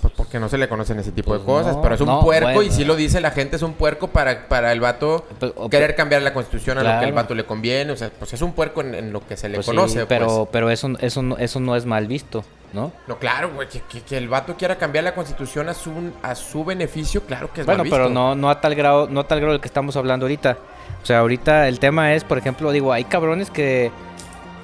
Pues 0.00 0.14
porque 0.16 0.40
no 0.40 0.48
se 0.48 0.56
le 0.56 0.66
conocen 0.66 0.98
ese 0.98 1.12
tipo 1.12 1.34
de 1.34 1.40
Pues 1.40 1.58
cosas, 1.60 1.76
no, 1.76 1.82
pero 1.82 1.94
es 1.94 2.00
un 2.00 2.06
no, 2.06 2.20
puerco 2.22 2.46
bueno. 2.54 2.62
y 2.62 2.70
si 2.70 2.84
lo 2.86 2.96
dice 2.96 3.20
la 3.20 3.32
gente 3.32 3.56
es 3.56 3.62
un 3.62 3.74
puerco 3.74 4.08
para, 4.08 4.48
para 4.48 4.72
el 4.72 4.80
vato 4.80 5.26
querer 5.70 5.94
cambiar 5.94 6.22
la 6.22 6.32
constitución 6.32 6.78
a 6.78 6.82
lo 6.82 6.88
que 6.88 6.94
el 6.94 7.00
Claro. 7.12 7.14
vato 7.16 7.34
le 7.34 7.44
conviene, 7.44 7.92
o 7.92 7.96
sea, 7.96 8.08
pues 8.18 8.32
es 8.32 8.40
un 8.40 8.52
puerco 8.52 8.80
en, 8.80 8.94
en 8.94 9.12
lo 9.12 9.20
que 9.26 9.36
se 9.36 9.50
le 9.50 9.56
Pues 9.56 9.66
sí, 9.66 9.72
conoce, 9.72 10.06
pero, 10.06 10.26
pues. 10.26 10.48
pero 10.52 10.70
eso, 10.70 10.88
eso, 11.00 11.20
no, 11.22 11.36
eso 11.36 11.60
no 11.60 11.76
es 11.76 11.84
mal 11.84 12.06
visto, 12.06 12.42
¿no? 12.72 12.92
No, 13.08 13.18
claro, 13.18 13.50
güey, 13.54 13.68
que, 13.68 13.80
que- 13.82 14.00
que 14.00 14.16
el 14.16 14.28
vato 14.30 14.56
quiera 14.56 14.76
cambiar 14.78 15.04
la 15.04 15.14
constitución 15.14 15.68
a 15.68 15.74
su, 15.74 15.92
a 16.22 16.34
su 16.34 16.64
beneficio, 16.64 17.22
claro 17.24 17.52
que 17.52 17.60
es 17.60 17.66
Bueno, 17.66 17.84
mal 17.84 17.90
pero 17.90 18.04
visto. 18.04 18.14
no, 18.18 18.34
no 18.34 18.48
a 18.48 18.58
tal 18.58 18.74
grado, 18.74 19.06
no 19.06 19.20
a 19.20 19.28
tal 19.28 19.38
grado 19.40 19.52
del 19.52 19.60
que 19.60 19.68
estamos 19.68 19.96
hablando 19.98 20.24
ahorita. 20.24 20.56
O 21.02 21.06
sea, 21.06 21.18
ahorita 21.18 21.68
el 21.68 21.78
tema 21.78 22.14
es, 22.14 22.24
por 22.24 22.38
ejemplo, 22.38 22.72
digo, 22.72 22.92
hay 22.92 23.04
cabrones 23.04 23.50
que, 23.50 23.90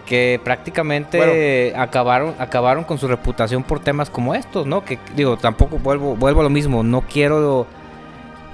que 0.06 0.40
prácticamente 0.42 1.74
acabaron, 1.76 2.34
acabaron 2.38 2.84
con 2.84 2.98
su 2.98 3.08
reputación 3.08 3.62
por 3.62 3.80
temas 3.80 4.08
como 4.08 4.34
estos, 4.34 4.66
¿no? 4.66 4.84
Que 4.84 4.98
digo, 5.14 5.36
tampoco 5.36 5.78
vuelvo, 5.78 6.16
vuelvo 6.16 6.40
a 6.40 6.44
lo 6.44 6.50
mismo, 6.50 6.82
no 6.82 7.02
quiero 7.02 7.66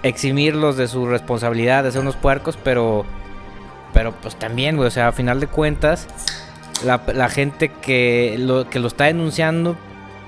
eximirlos 0.02 0.76
de 0.76 0.88
su 0.88 1.06
responsabilidad 1.06 1.84
de 1.84 1.92
ser 1.92 2.00
unos 2.00 2.16
puercos, 2.16 2.58
pero, 2.62 3.04
pero 3.92 4.12
pues 4.12 4.34
también, 4.34 4.76
güey, 4.76 4.88
o 4.88 4.90
sea, 4.90 5.08
a 5.08 5.12
final 5.12 5.38
de 5.38 5.46
cuentas, 5.46 6.08
la, 6.84 7.02
la 7.14 7.28
gente 7.28 7.68
que 7.68 8.36
lo, 8.38 8.68
que 8.68 8.80
lo 8.80 8.88
está 8.88 9.04
denunciando, 9.04 9.76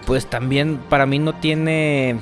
pues 0.07 0.27
también 0.27 0.79
para 0.89 1.07
mí 1.07 1.19
no 1.19 1.33
tiene 1.33 2.19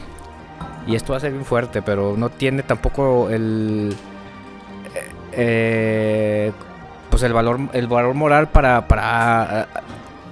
y 0.86 0.96
esto 0.96 1.12
va 1.12 1.18
a 1.18 1.20
ser 1.20 1.32
bien 1.32 1.44
fuerte, 1.44 1.82
pero 1.82 2.16
no 2.16 2.28
tiene 2.28 2.62
tampoco 2.62 3.30
el 3.30 3.94
eh, 5.32 6.52
pues 7.12 7.22
el 7.24 7.32
valor 7.34 7.60
el 7.74 7.86
valor 7.86 8.14
moral 8.14 8.48
para 8.48 8.88
para 8.88 9.68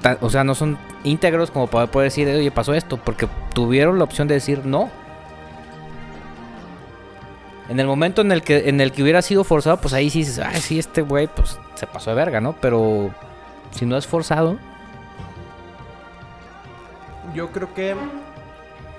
ta- 0.00 0.16
o 0.22 0.30
sea, 0.30 0.44
no 0.44 0.54
son 0.54 0.78
íntegros 1.04 1.50
como 1.50 1.66
para 1.66 1.87
poder 1.88 2.06
decir, 2.06 2.26
"Oye, 2.26 2.50
pasó 2.50 2.72
esto", 2.72 2.96
porque 2.96 3.28
tuvieron 3.54 3.99
la 3.99 4.04
opción 4.04 4.26
de 4.26 4.34
decir 4.34 4.64
no. 4.64 4.88
En 7.68 7.78
el 7.78 7.87
momento 7.87 8.22
en 8.22 8.32
el 8.32 8.42
que 8.42 8.68
en 8.70 8.80
el 8.80 8.92
que 8.92 9.02
hubiera 9.02 9.20
sido 9.20 9.44
forzado, 9.44 9.76
pues 9.76 9.92
ahí 9.92 10.08
sí 10.08 10.20
dices, 10.20 10.38
"Ay, 10.38 10.60
sí, 10.62 10.78
este 10.78 11.02
güey 11.02 11.26
pues 11.28 11.58
se 11.75 11.87
pasó 11.87 12.10
de 12.10 12.16
verga", 12.16 12.40
¿no? 12.40 12.54
Pero 12.60 13.10
si 13.72 13.84
no 13.87 13.96
es 13.99 14.06
forzado, 14.06 14.56
Yo 17.34 17.50
creo 17.52 17.72
que 17.75 17.94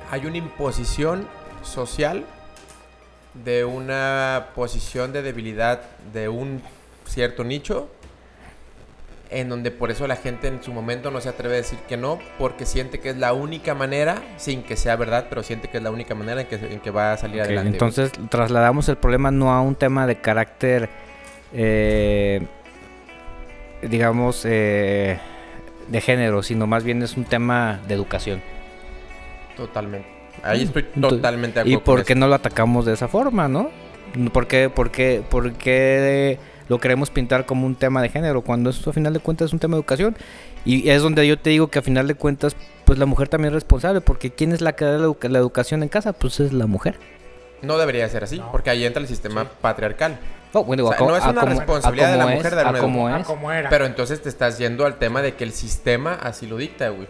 hay 0.09 0.25
una 0.25 0.37
imposición 0.37 1.27
social 1.63 2.23
de 3.33 3.65
una 3.65 4.47
posición 4.55 5.11
de 5.11 5.21
debilidad 5.21 5.81
de 6.13 6.29
un 6.29 6.61
cierto 7.05 7.43
nicho 7.43 7.89
en 9.29 9.47
donde 9.47 9.71
por 9.71 9.91
eso 9.91 10.07
la 10.07 10.17
gente 10.17 10.47
en 10.49 10.61
su 10.61 10.73
momento 10.73 11.09
no 11.09 11.21
se 11.21 11.29
atreve 11.29 11.53
a 11.53 11.57
decir 11.57 11.79
que 11.87 11.95
no 11.95 12.19
porque 12.37 12.65
siente 12.65 12.99
que 12.99 13.09
es 13.11 13.17
la 13.17 13.31
única 13.31 13.73
manera 13.73 14.21
sin 14.37 14.61
que 14.61 14.75
sea 14.75 14.97
verdad 14.97 15.27
pero 15.29 15.41
siente 15.41 15.69
que 15.69 15.77
es 15.77 15.83
la 15.83 15.91
única 15.91 16.15
manera 16.15 16.41
en 16.41 16.47
que, 16.47 16.55
en 16.55 16.79
que 16.81 16.91
va 16.91 17.13
a 17.13 17.17
salir 17.17 17.41
adelante. 17.41 17.69
Entonces 17.69 18.11
trasladamos 18.29 18.89
el 18.89 18.97
problema 18.97 19.31
no 19.31 19.53
a 19.53 19.61
un 19.61 19.75
tema 19.75 20.05
de 20.05 20.17
carácter, 20.17 20.89
eh, 21.53 22.45
digamos, 23.81 24.43
eh, 24.45 25.17
de 25.87 26.01
género, 26.01 26.43
sino 26.43 26.67
más 26.67 26.83
bien 26.83 27.01
es 27.01 27.15
un 27.17 27.23
tema 27.25 27.79
de 27.87 27.93
educación. 27.93 28.41
totalmente 29.55 30.07
ahí 30.43 30.63
estoy 30.63 30.85
Entonces, 30.95 31.19
totalmente 31.19 31.63
de 31.63 31.69
¿Y 31.69 31.73
acuerdo 31.75 31.85
con 31.85 31.95
por 31.95 32.05
qué 32.05 32.15
no 32.15 32.27
lo 32.27 32.35
atacamos 32.35 32.85
de 32.85 32.93
esa 32.93 33.07
forma, 33.07 33.47
no? 33.47 33.69
¿Por 34.33 34.47
qué, 34.47 34.69
por 34.69 34.91
qué- 34.91 35.23
por 35.29 35.53
qué 35.53 36.37
lo 36.69 36.79
queremos 36.79 37.09
pintar 37.09 37.45
como 37.45 37.65
un 37.65 37.75
tema 37.75 38.01
de 38.01 38.09
género 38.09 38.41
cuando 38.41 38.69
esto 38.69 38.89
a 38.89 38.93
final 38.93 39.13
de 39.13 39.19
cuentas 39.19 39.47
es 39.47 39.53
un 39.53 39.59
tema 39.59 39.75
de 39.75 39.79
educación? 39.81 40.15
Y 40.65 40.89
es 40.89 41.01
donde 41.01 41.27
yo 41.27 41.37
te 41.39 41.49
digo 41.49 41.67
que 41.67 41.79
a 41.79 41.81
final 41.81 42.07
de 42.07 42.15
cuentas, 42.15 42.55
pues 42.85 42.99
la 42.99 43.05
mujer 43.05 43.27
también 43.29 43.49
es 43.49 43.55
responsable, 43.55 44.01
porque 44.01 44.31
¿quién 44.31 44.51
es 44.51 44.61
la 44.61 44.73
que 44.73 44.85
da 44.85 44.97
la, 44.97 45.05
educa- 45.05 45.29
la 45.29 45.39
educación 45.39 45.83
en 45.83 45.89
casa? 45.89 46.13
Pues 46.13 46.39
es 46.39 46.53
la 46.53 46.67
mujer. 46.67 46.95
no 47.61 47.77
debería 47.77 48.09
ser 48.09 48.23
así 48.23 48.39
No. 48.39 48.51
porque 48.51 48.71
ahí 48.71 48.83
entra 48.85 49.01
el 49.01 49.07
sistema 49.07 49.45
patriarcal 49.61 50.17
Oh, 50.53 50.65
bueno, 50.65 50.83
O 50.83 50.87
sea, 50.89 50.95
a 50.95 50.99
co- 50.99 51.07
no 51.07 51.15
es 51.15 51.23
una 51.23 51.41
como- 51.41 51.55
responsabilidad 51.55 52.11
de 52.11 52.17
la 52.17 52.27
mujer 52.27 52.55
dar 52.55 52.67
una 52.71 52.79
como 52.79 53.09
es. 53.15 53.25
como 53.25 53.51
era. 53.53 53.69
Pero 53.69 53.85
entonces 53.85 54.21
te 54.21 54.27
estás 54.27 54.57
yendo 54.57 54.85
al 54.85 54.97
tema 54.97 55.21
de 55.21 55.35
que 55.35 55.45
el 55.45 55.53
sistema 55.53 56.15
así 56.15 56.45
lo 56.45 56.57
dicta, 56.57 56.89
güey. 56.89 57.07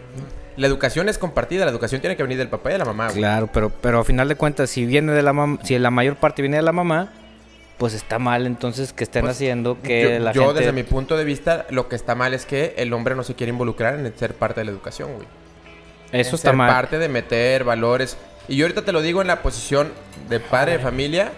La 0.56 0.68
educación 0.68 1.08
es 1.08 1.18
compartida, 1.18 1.64
la 1.64 1.72
educación 1.72 2.00
tiene 2.00 2.14
que 2.16 2.22
venir 2.22 2.38
del 2.38 2.46
papá 2.48 2.68
y 2.70 2.74
de 2.74 2.78
la 2.78 2.84
mamá, 2.84 3.06
güey. 3.06 3.18
Claro, 3.18 3.48
pero, 3.52 3.70
pero 3.70 3.98
a 3.98 4.04
final 4.04 4.28
de 4.28 4.36
cuentas, 4.36 4.70
si 4.70 4.86
viene 4.86 5.10
de 5.12 5.22
la 5.22 5.58
si 5.64 5.76
la 5.78 5.90
mayor 5.90 6.14
parte 6.16 6.40
viene 6.42 6.58
de 6.58 6.62
la 6.62 6.70
mamá, 6.72 7.12
pues 7.82 7.94
está 7.94 8.20
mal 8.20 8.46
entonces 8.46 8.92
que 8.92 9.02
estén 9.02 9.22
Pues, 9.22 9.34
haciendo 9.34 9.76
que 9.82 10.02
yo, 10.04 10.18
la 10.20 10.30
yo, 10.30 10.44
gente... 10.44 10.60
desde 10.60 10.70
mi 10.72 10.84
punto 10.84 11.16
de 11.16 11.24
vista, 11.24 11.66
lo 11.68 11.88
que 11.88 11.96
está 11.96 12.14
mal 12.14 12.32
es 12.32 12.46
que 12.46 12.74
el 12.76 12.92
hombre 12.92 13.16
no 13.16 13.24
se 13.24 13.34
quiere 13.34 13.50
involucrar 13.50 13.98
en 13.98 14.16
ser 14.16 14.34
parte 14.34 14.60
de 14.60 14.66
la 14.66 14.70
educación, 14.70 15.12
güey. 15.14 15.26
Eso 16.12 16.30
En 16.30 16.34
está 16.36 16.36
ser 16.50 16.54
mal. 16.54 16.70
parte 16.70 16.98
de 17.00 17.08
meter 17.08 17.64
valores. 17.64 18.16
Y 18.46 18.54
yo 18.54 18.66
ahorita 18.66 18.84
te 18.84 18.92
lo 18.92 19.02
digo 19.02 19.20
en 19.20 19.26
la 19.26 19.42
posición 19.42 19.90
de 20.28 20.38
padre 20.38 20.74
de 20.74 20.78
familia, 20.78 21.32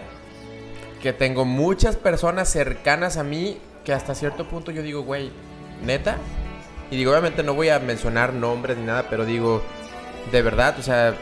que 1.01 1.13
tengo 1.13 1.45
muchas 1.45 1.95
personas 1.95 2.47
cercanas 2.47 3.17
a 3.17 3.23
mí 3.23 3.57
que 3.83 3.91
hasta 3.91 4.13
cierto 4.13 4.47
punto 4.47 4.69
yo 4.69 4.83
digo, 4.83 5.01
güey, 5.01 5.31
neta. 5.83 6.17
Y 6.91 6.95
digo, 6.97 7.09
obviamente 7.09 7.41
no 7.41 7.55
voy 7.55 7.69
a 7.69 7.79
mencionar 7.79 8.33
nombres 8.33 8.77
ni 8.77 8.83
nada, 8.85 9.07
pero 9.09 9.25
digo, 9.25 9.63
de 10.31 10.41
verdad, 10.43 10.75
o 10.77 10.83
sea, 10.83 11.15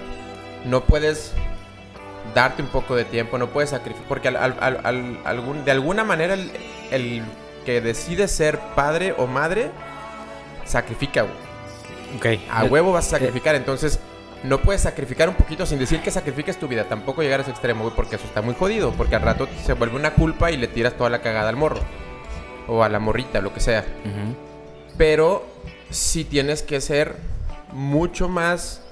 no 0.66 0.84
puedes 0.84 1.32
darte 2.34 2.62
un 2.62 2.68
poco 2.70 2.96
de 2.96 3.06
tiempo, 3.06 3.38
no 3.38 3.48
puedes 3.50 3.70
sacrificar, 3.72 4.08
porque 4.08 4.28
al- 4.30 4.38
al- 4.38 4.58
al- 4.60 4.80
al- 4.84 5.20
algún- 5.26 5.64
de 5.66 5.72
alguna 5.72 6.04
manera 6.04 6.34
el, 6.34 6.52
el 6.92 7.24
que 7.66 7.80
decide 7.82 8.28
ser 8.28 8.60
padre 8.76 9.14
o 9.18 9.28
madre 9.28 9.70
sacrifica, 10.66 11.24
güey. 11.24 11.36
Ok. 12.18 12.42
A 12.52 12.66
Eh, 12.66 12.70
huevo 12.70 12.92
vas 12.92 13.08
a 13.08 13.12
sacrificar, 13.12 13.56
entonces 13.56 14.00
no 14.44 14.60
puedes 14.62 14.82
sacrificar 14.82 15.30
un 15.30 15.36
poquito 15.36 15.66
sin 15.66 15.80
decir 15.80 16.02
que 16.02 16.12
sacrifiques 16.12 16.58
tu 16.58 16.68
vida. 16.68 16.84
Tampoco 16.86 17.22
llegar 17.22 17.40
a 17.40 17.44
ese 17.44 17.52
extremo, 17.52 17.84
güey, 17.84 17.96
porque 17.96 18.18
eso 18.18 18.26
está 18.26 18.42
muy 18.42 18.54
jodido. 18.56 18.92
Porque 18.92 19.16
al 19.16 19.22
rato 19.22 19.48
se 19.66 19.74
vuelve 19.74 19.96
una 19.96 20.12
culpa 20.14 20.52
y 20.52 20.58
le 20.58 20.68
tiras 20.68 20.94
toda 20.94 21.10
la 21.10 21.22
cagada 21.22 21.50
al 21.50 21.56
morro. 21.56 21.80
O 22.68 22.84
a 22.84 22.90
la 22.90 23.00
morrita, 23.00 23.40
lo 23.42 23.54
que 23.54 23.60
sea. 23.62 23.86
Pero 24.98 25.46
sí 25.90 26.24
tienes 26.26 26.62
que 26.62 26.82
ser 26.82 27.16
mucho 27.72 28.28
más 28.30 28.83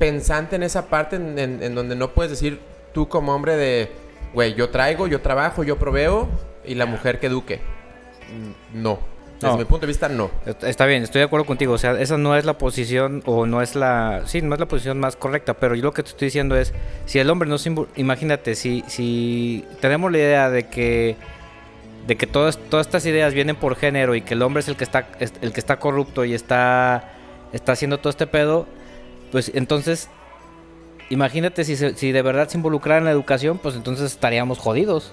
pensante 0.00 0.56
en 0.56 0.64
esa 0.64 0.86
parte 0.86 1.14
en, 1.16 1.38
en- 1.38 1.62
en 1.62 1.74
donde 1.76 1.94
no 1.94 2.10
puedes 2.10 2.30
decir 2.32 2.58
tú 2.92 3.08
como 3.08 3.32
hombre 3.34 3.56
de, 3.56 3.92
güey, 4.34 4.54
yo 4.54 4.70
traigo, 4.70 5.06
yo 5.06 5.20
trabajo, 5.20 5.62
yo 5.62 5.76
proveo 5.78 6.28
y 6.64 6.74
la 6.74 6.86
mujer 6.86 7.20
que 7.20 7.26
eduque. 7.28 7.60
Mm, 8.34 8.82
No. 8.82 8.98
Desde 9.40 9.52
No. 9.54 9.58
mi 9.58 9.64
punto 9.64 9.86
de 9.86 9.86
vista, 9.86 10.06
no. 10.10 10.30
Est- 10.44 10.64
Está 10.64 10.84
bien, 10.84 11.02
estoy 11.02 11.20
de 11.20 11.24
acuerdo 11.24 11.46
contigo. 11.46 11.72
O 11.72 11.78
sea, 11.78 11.92
esa 11.98 12.18
no 12.18 12.36
es 12.36 12.44
la 12.44 12.58
posición 12.58 13.22
o 13.24 13.46
no 13.46 13.62
es 13.62 13.74
la... 13.74 14.22
Sí, 14.26 14.42
no 14.42 14.52
es 14.52 14.60
la 14.60 14.66
posición 14.66 15.00
más 15.00 15.16
correcta, 15.16 15.54
pero 15.54 15.74
yo 15.74 15.82
lo 15.82 15.92
que 15.94 16.02
te 16.02 16.10
estoy 16.10 16.26
diciendo 16.26 16.56
es, 16.58 16.74
si 17.06 17.18
el 17.20 17.30
hombre 17.30 17.48
no 17.48 17.56
se... 17.56 17.72
Imagínate, 17.96 18.54
si, 18.54 18.84
si 18.86 19.64
tenemos 19.80 20.12
la 20.12 20.18
idea 20.18 20.50
de 20.50 20.64
que 20.68 21.16
de 22.06 22.16
que 22.16 22.26
todas, 22.26 22.58
todas 22.58 22.86
estas 22.86 23.06
ideas 23.06 23.32
vienen 23.34 23.56
por 23.56 23.76
género 23.76 24.14
y 24.14 24.20
que 24.22 24.34
el 24.34 24.42
hombre 24.42 24.60
es 24.60 24.68
el 24.68 24.76
que 24.76 24.84
está 24.84 25.06
es- 25.20 25.32
el 25.42 25.52
que 25.52 25.60
está 25.60 25.78
corrupto 25.78 26.24
y 26.24 26.34
está 26.34 27.12
está 27.52 27.72
haciendo 27.72 27.98
todo 27.98 28.10
este 28.10 28.26
pedo, 28.26 28.66
pues 29.30 29.50
entonces 29.54 30.08
imagínate 31.10 31.64
si, 31.64 31.76
se- 31.76 31.94
si 31.96 32.12
de 32.12 32.22
verdad 32.22 32.48
se 32.48 32.56
involucrara 32.58 32.98
en 32.98 33.04
la 33.04 33.10
educación, 33.10 33.58
pues 33.58 33.74
entonces 33.74 34.12
estaríamos 34.12 34.58
jodidos. 34.58 35.12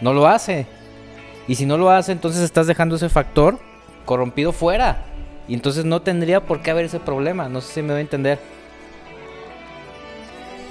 No 0.00 0.12
lo 0.12 0.26
hace. 0.26 0.66
Y 1.46 1.54
si 1.56 1.66
no 1.66 1.76
lo 1.76 1.90
hace, 1.90 2.12
entonces 2.12 2.42
estás 2.42 2.66
dejando 2.66 2.96
ese 2.96 3.08
factor 3.08 3.58
corrompido 4.04 4.52
fuera. 4.52 5.04
Y 5.46 5.54
entonces 5.54 5.84
no 5.84 6.00
tendría 6.02 6.40
por 6.40 6.62
qué 6.62 6.70
haber 6.70 6.86
ese 6.86 7.00
problema. 7.00 7.48
No 7.48 7.60
sé 7.60 7.74
si 7.74 7.82
me 7.82 7.88
voy 7.92 7.98
a 7.98 8.00
entender. 8.00 8.38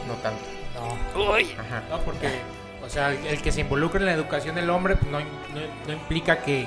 No 0.07 0.13
tanto. 0.15 0.39
No, 1.15 1.33
Ajá. 1.36 1.83
no, 1.89 1.99
porque, 1.99 2.27
o 2.83 2.89
sea, 2.89 3.12
el, 3.12 3.25
el 3.27 3.41
que 3.41 3.51
se 3.51 3.62
involucre 3.62 3.99
en 3.99 4.07
la 4.07 4.13
educación 4.13 4.55
del 4.55 4.69
hombre 4.69 4.95
pues, 4.95 5.09
no, 5.12 5.19
no- 5.19 5.25
no 5.88 5.93
implica 5.93 6.39
que, 6.39 6.65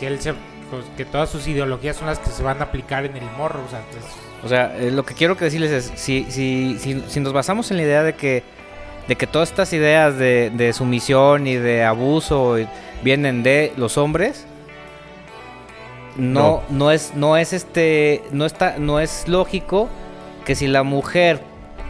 que 0.00 0.06
él 0.08 0.20
se, 0.20 0.34
pues, 0.70 0.84
que 0.96 1.04
todas 1.04 1.30
sus 1.30 1.46
ideologías 1.48 1.96
son 1.96 2.06
las 2.06 2.18
que 2.18 2.30
se 2.30 2.42
van 2.42 2.60
a 2.60 2.64
aplicar 2.64 3.04
en 3.04 3.16
el 3.16 3.24
morro. 3.38 3.60
O 3.66 3.70
sea, 3.70 3.80
entonces, 3.80 4.10
O 4.44 4.48
sea, 4.48 4.76
eh, 4.76 4.90
lo 4.90 5.04
que 5.04 5.14
quiero 5.14 5.36
que 5.36 5.44
decirles 5.46 5.70
es, 5.70 5.92
si, 5.98 6.26
si, 6.30 6.76
si, 6.78 7.02
si 7.08 7.20
nos 7.20 7.32
basamos 7.32 7.70
en 7.70 7.76
la 7.78 7.82
idea 7.84 8.02
de 8.02 8.14
que, 8.14 8.42
de 9.08 9.16
que 9.16 9.26
todas 9.26 9.50
estas 9.50 9.72
ideas 9.72 10.16
de, 10.18 10.50
de 10.54 10.72
sumisión 10.72 11.46
y 11.46 11.56
de 11.56 11.84
abuso 11.84 12.56
vienen 13.02 13.42
de 13.42 13.72
los 13.76 13.98
hombres, 13.98 14.46
no, 16.16 16.62
no. 16.70 16.90
es, 16.90 17.12
no 17.14 17.36
es 17.36 17.52
este, 17.52 18.22
no 18.30 18.46
está, 18.46 18.76
no 18.78 19.00
es 19.00 19.26
lógico 19.28 19.88
que 20.44 20.54
si 20.54 20.68
la 20.68 20.82
mujer, 20.84 21.40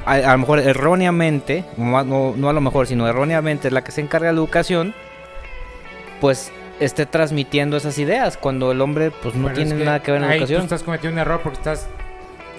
a, 0.07 0.13
a 0.15 0.33
lo 0.33 0.39
mejor 0.39 0.61
erróneamente, 0.61 1.65
no, 1.77 2.03
no- 2.05 2.35
no 2.37 2.49
a 2.49 2.53
lo 2.53 2.61
mejor, 2.61 2.87
sino 2.87 3.07
erróneamente 3.07 3.69
es 3.69 3.75
la 3.75 3.85
que 3.85 3.93
se 3.93 4.01
encarga 4.01 4.29
de 4.29 4.33
la 4.35 4.39
educación, 4.39 4.95
pues 6.21 6.51
esté 6.81 7.07
transmitiendo 7.07 7.77
esas 7.77 7.99
ideas 7.99 8.37
cuando 8.37 8.73
el 8.73 8.81
hombre 8.81 9.11
pues 9.11 9.35
no 9.35 9.49
pero 9.49 9.61
es 9.61 9.65
tiene 9.69 9.79
que 9.81 9.85
nada 9.85 10.01
que 10.03 10.11
ver 10.13 10.21
en 10.23 10.27
la 10.27 10.33
ahí 10.33 10.39
educación. 10.39 10.61
Tú 10.61 10.65
estás 10.65 10.83
cometiendo 10.83 11.15
un 11.15 11.19
error 11.21 11.41
porque 11.43 11.59
estás 11.59 11.87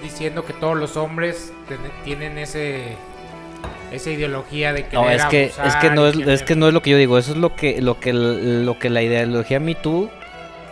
diciendo 0.02 0.44
que 0.44 0.52
todos 0.54 0.76
los 0.76 0.96
hombres 0.96 1.52
ten- 1.68 1.78
tienen 2.04 2.38
ese 2.38 2.96
esa 3.92 4.10
ideología 4.10 4.72
de 4.72 4.86
que 4.86 4.96
No, 4.96 5.08
es 5.08 5.24
que, 5.26 5.44
es 5.44 5.76
que 5.80 5.90
no 5.90 6.06
es, 6.06 6.16
es 6.16 6.42
que 6.42 6.56
no 6.56 6.68
es 6.68 6.74
lo 6.74 6.82
que 6.82 6.90
yo 6.90 6.96
digo, 6.96 7.18
eso 7.18 7.32
es 7.32 7.38
lo 7.38 7.54
que, 7.54 7.80
lo 7.80 7.98
que, 8.00 8.12
lo 8.12 8.78
que 8.78 8.90
la 8.90 9.02
ideología 9.02 9.60
Me 9.60 9.74
Too 9.74 10.10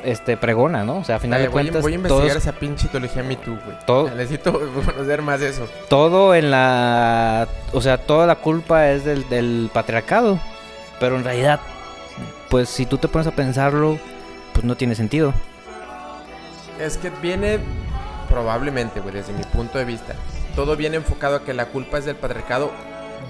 este, 0.05 0.37
pregona, 0.37 0.85
¿no? 0.85 0.99
O 0.99 1.05
sea, 1.05 1.17
a 1.17 1.19
final 1.21 1.41
de 1.41 1.49
voy, 1.49 1.61
a- 1.61 1.63
cuentas, 1.63 1.83
voy 1.83 1.93
a 1.93 1.95
investigar 1.95 2.29
todos- 2.29 2.43
esa 2.43 2.53
pinche 2.53 2.89
ideología 2.89 3.23
Me 3.23 3.37
Too, 3.37 3.57
güey. 3.65 3.77
Todo- 3.87 4.11
Necesito 4.11 4.53
conocer 4.85 5.23
más 5.23 5.41
de 5.41 5.49
eso. 5.51 5.67
todo 5.89 6.35
en 6.35 6.51
la... 6.51 7.47
O 7.73 7.81
sea, 7.81 7.99
toda 7.99 8.27
la 8.27 8.35
culpa 8.37 8.91
es 8.91 9.05
del, 9.05 9.27
del 9.29 9.71
patriarcado. 9.73 10.39
Pero 11.01 11.17
en 11.17 11.25
realidad, 11.25 11.61
pues 12.51 12.69
si 12.69 12.87
tú 12.87 12.99
te 12.99 13.09
pones 13.09 13.27
a 13.27 13.33
pensarlo, 13.33 13.99
pues 14.53 14.65
no 14.65 14.77
tiene 14.77 14.95
sentido. 14.95 15.35
Es 16.79 16.97
que 16.97 17.11
viene, 17.11 17.59
probablemente, 18.29 19.01
güey, 19.01 19.15
desde 19.15 19.33
mi 19.33 19.45
punto 19.45 19.79
de 19.79 19.85
vista, 19.85 20.15
todo 20.55 20.77
viene 20.77 20.97
enfocado 20.97 21.37
a 21.37 21.45
que 21.45 21.55
la 21.55 21.67
culpa 21.67 21.99
es 21.99 22.05
del 22.05 22.17
patriarcado. 22.17 22.73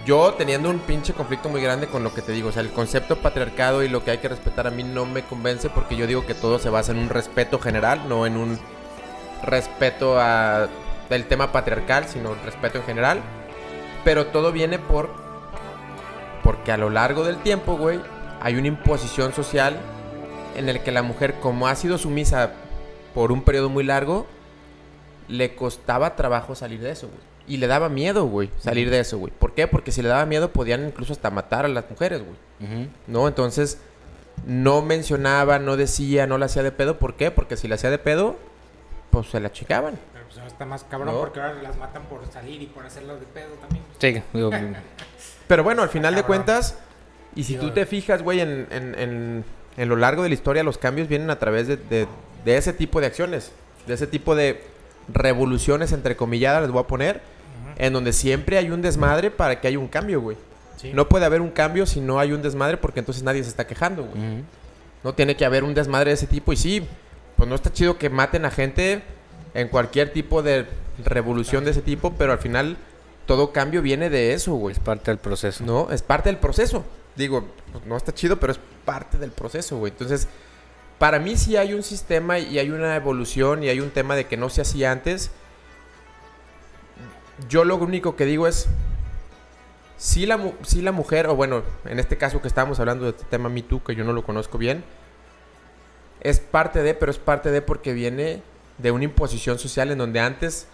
Yo 0.04 0.34
teniendo 0.34 0.68
un 0.70 0.80
pinche 0.80 1.14
conflicto 1.14 1.48
muy 1.48 1.62
grande 1.62 1.86
con 1.86 2.02
lo 2.04 2.12
que 2.12 2.20
te 2.20 2.32
digo, 2.32 2.48
o 2.48 2.52
sea, 2.52 2.62
el 2.62 2.70
concepto 2.70 3.16
patriarcado 3.16 3.82
y 3.82 3.88
lo 3.88 4.04
que 4.04 4.10
hay 4.10 4.18
que 4.18 4.28
respetar 4.28 4.66
a 4.66 4.70
mí 4.70 4.82
no 4.82 5.06
me 5.06 5.22
convence 5.22 5.70
porque 5.70 5.96
yo 5.96 6.06
digo 6.06 6.26
que 6.26 6.34
todo 6.34 6.58
se 6.58 6.68
basa 6.68 6.92
en 6.92 6.98
un 6.98 7.08
respeto 7.08 7.58
general, 7.58 8.08
no 8.08 8.26
en 8.26 8.36
un 8.36 8.58
respeto 9.42 10.20
a 10.20 10.68
el 11.10 11.26
tema 11.26 11.52
patriarcal, 11.52 12.06
sino 12.06 12.32
el 12.32 12.40
respeto 12.40 12.78
en 12.78 12.84
general. 12.84 13.20
Pero 14.04 14.26
todo 14.26 14.52
viene 14.52 14.78
por 14.78 15.10
porque 16.42 16.72
a 16.72 16.76
lo 16.76 16.90
largo 16.90 17.24
del 17.24 17.38
tiempo, 17.38 17.76
güey, 17.76 18.00
hay 18.44 18.56
una 18.56 18.68
imposición 18.68 19.32
social 19.32 19.76
en 20.54 20.68
el 20.68 20.80
que 20.82 20.92
la 20.92 21.02
mujer, 21.02 21.34
como 21.40 21.66
ha 21.66 21.74
sido 21.74 21.98
sumisa 21.98 22.52
por 23.14 23.32
un 23.32 23.42
periodo 23.42 23.70
muy 23.70 23.82
largo, 23.84 24.26
le 25.28 25.56
costaba 25.56 26.14
trabajo 26.14 26.54
salir 26.54 26.80
de 26.80 26.90
eso, 26.90 27.08
güey. 27.08 27.20
Y 27.46 27.56
le 27.56 27.66
daba 27.66 27.88
miedo, 27.88 28.26
güey, 28.26 28.50
salir 28.58 28.90
de 28.90 29.00
eso, 29.00 29.18
güey. 29.18 29.32
¿Por 29.36 29.54
qué? 29.54 29.66
Porque 29.66 29.92
si 29.92 30.02
le 30.02 30.08
daba 30.08 30.26
miedo 30.26 30.52
podían 30.52 30.86
incluso 30.86 31.12
hasta 31.14 31.30
matar 31.30 31.64
a 31.64 31.68
las 31.68 31.90
mujeres, 31.90 32.22
güey. 32.22 32.88
¿No? 33.06 33.26
Entonces, 33.28 33.78
no 34.46 34.82
mencionaba, 34.82 35.58
no 35.58 35.76
decía, 35.76 36.26
no 36.26 36.38
la 36.38 36.46
hacía 36.46 36.62
de 36.62 36.70
pedo. 36.72 36.98
¿Por 36.98 37.16
qué? 37.16 37.30
Porque 37.30 37.56
si 37.56 37.66
la 37.66 37.74
hacía 37.76 37.90
de 37.90 37.98
pedo, 37.98 38.36
pues 39.10 39.28
se 39.30 39.40
la 39.40 39.50
chicaban. 39.52 39.98
Pero 40.12 40.24
pues 40.26 40.36
ahora 40.38 40.48
está 40.48 40.66
más 40.66 40.84
cabrón 40.84 41.14
No. 41.14 41.20
porque 41.20 41.40
ahora 41.40 41.62
las 41.62 41.76
matan 41.78 42.02
por 42.04 42.26
salir 42.30 42.60
y 42.62 42.66
por 42.66 42.84
hacerlo 42.84 43.16
de 43.16 43.26
pedo 43.26 43.54
también. 43.60 43.84
Sí, 43.98 44.22
digo, 44.32 44.50
Pero 45.48 45.64
bueno, 45.64 45.82
al 45.82 45.88
final 45.88 46.14
de 46.14 46.22
cuentas, 46.22 46.78
y 47.36 47.44
si 47.44 47.54
Sí, 47.54 47.58
tú 47.58 47.70
te 47.70 47.86
fijas, 47.86 48.22
güey, 48.22 48.40
en, 48.40 48.66
en- 48.70 48.94
en- 48.98 49.44
en 49.76 49.88
lo 49.88 49.96
largo 49.96 50.22
de 50.22 50.28
la 50.28 50.34
historia, 50.34 50.62
los 50.62 50.78
cambios 50.78 51.08
vienen 51.08 51.30
a 51.30 51.38
través 51.38 51.66
de, 51.66 51.76
de- 51.76 52.06
de 52.44 52.56
ese 52.56 52.72
tipo 52.72 53.00
de 53.00 53.06
acciones, 53.06 53.52
de 53.86 53.94
ese 53.94 54.06
tipo 54.06 54.34
de 54.36 54.60
revoluciones, 55.12 55.92
entre 55.92 56.16
comilladas, 56.16 56.62
les 56.62 56.70
voy 56.70 56.82
a 56.82 56.86
poner, 56.86 57.20
en 57.76 57.92
donde 57.92 58.12
siempre 58.12 58.56
hay 58.58 58.70
un 58.70 58.82
desmadre 58.82 59.30
para 59.30 59.60
que 59.60 59.68
haya 59.68 59.78
un 59.78 59.88
cambio, 59.88 60.20
güey. 60.20 60.36
Sí. 60.76 60.92
No 60.94 61.08
puede 61.08 61.24
haber 61.24 61.40
un 61.40 61.50
cambio 61.50 61.86
si 61.86 62.00
no 62.00 62.18
hay 62.18 62.32
un 62.32 62.42
desmadre, 62.42 62.76
porque 62.76 63.00
entonces 63.00 63.22
nadie 63.22 63.42
se 63.42 63.48
está 63.48 63.66
quejando, 63.66 64.04
güey. 64.04 64.44
No 65.02 65.14
tiene 65.14 65.36
que 65.36 65.44
haber 65.44 65.64
un 65.64 65.74
desmadre 65.74 66.10
de 66.10 66.14
ese 66.14 66.26
tipo, 66.26 66.52
y 66.52 66.56
sí, 66.56 66.86
pues 67.36 67.48
no 67.48 67.54
está 67.54 67.72
chido 67.72 67.98
que 67.98 68.10
maten 68.10 68.44
a 68.44 68.50
gente 68.50 69.02
en 69.54 69.68
cualquier 69.68 70.12
tipo 70.12 70.42
de 70.42 70.66
revolución 71.04 71.64
de 71.64 71.72
ese 71.72 71.82
tipo, 71.82 72.14
pero 72.16 72.32
al 72.32 72.38
final 72.38 72.76
todo 73.26 73.52
cambio 73.52 73.82
viene 73.82 74.08
de 74.10 74.32
eso, 74.34 74.54
güey. 74.54 74.72
es 74.74 74.78
parte 74.80 75.10
del 75.10 75.18
proceso. 75.18 75.64
No, 75.64 75.90
es 75.90 76.02
parte 76.02 76.28
del 76.28 76.38
proceso. 76.38 76.84
Digo, 77.16 77.46
pues, 77.72 77.84
no 77.86 77.96
está 77.96 78.12
chido, 78.12 78.38
pero 78.38 78.52
es 78.52 78.60
parte 78.84 79.18
del 79.18 79.30
proceso, 79.30 79.78
güey. 79.78 79.92
Entonces, 79.92 80.28
para 80.98 81.18
mí 81.18 81.36
sí 81.36 81.56
hay 81.56 81.74
un 81.74 81.82
sistema 81.82 82.38
y 82.38 82.58
hay 82.58 82.70
una 82.70 82.96
evolución 82.96 83.62
y 83.62 83.68
hay 83.68 83.80
un 83.80 83.90
tema 83.90 84.16
de 84.16 84.26
que 84.26 84.36
no 84.36 84.50
se 84.50 84.60
hacía 84.60 84.92
antes. 84.92 85.30
Yo 87.48 87.64
lo 87.64 87.76
único 87.76 88.16
que 88.16 88.26
digo 88.26 88.46
es, 88.46 88.66
si 89.96 90.26
la, 90.26 90.52
sí 90.62 90.82
la 90.82 90.92
mujer, 90.92 91.26
o 91.26 91.36
bueno, 91.36 91.62
en 91.84 91.98
este 91.98 92.16
caso 92.16 92.40
que 92.40 92.48
estábamos 92.48 92.80
hablando 92.80 93.04
de 93.04 93.10
este 93.10 93.24
tema 93.24 93.48
Me 93.48 93.62
Too, 93.62 93.82
que 93.82 93.94
yo 93.94 94.04
no 94.04 94.12
lo 94.12 94.24
conozco 94.24 94.58
bien, 94.58 94.84
es 96.20 96.40
parte 96.40 96.82
de, 96.82 96.94
pero 96.94 97.10
es 97.10 97.18
parte 97.18 97.50
de 97.50 97.62
porque 97.62 97.92
viene 97.92 98.42
de 98.78 98.90
una 98.90 99.04
imposición 99.04 99.58
social 99.58 99.90
en 99.90 99.98
donde 99.98 100.20
antes 100.20 100.66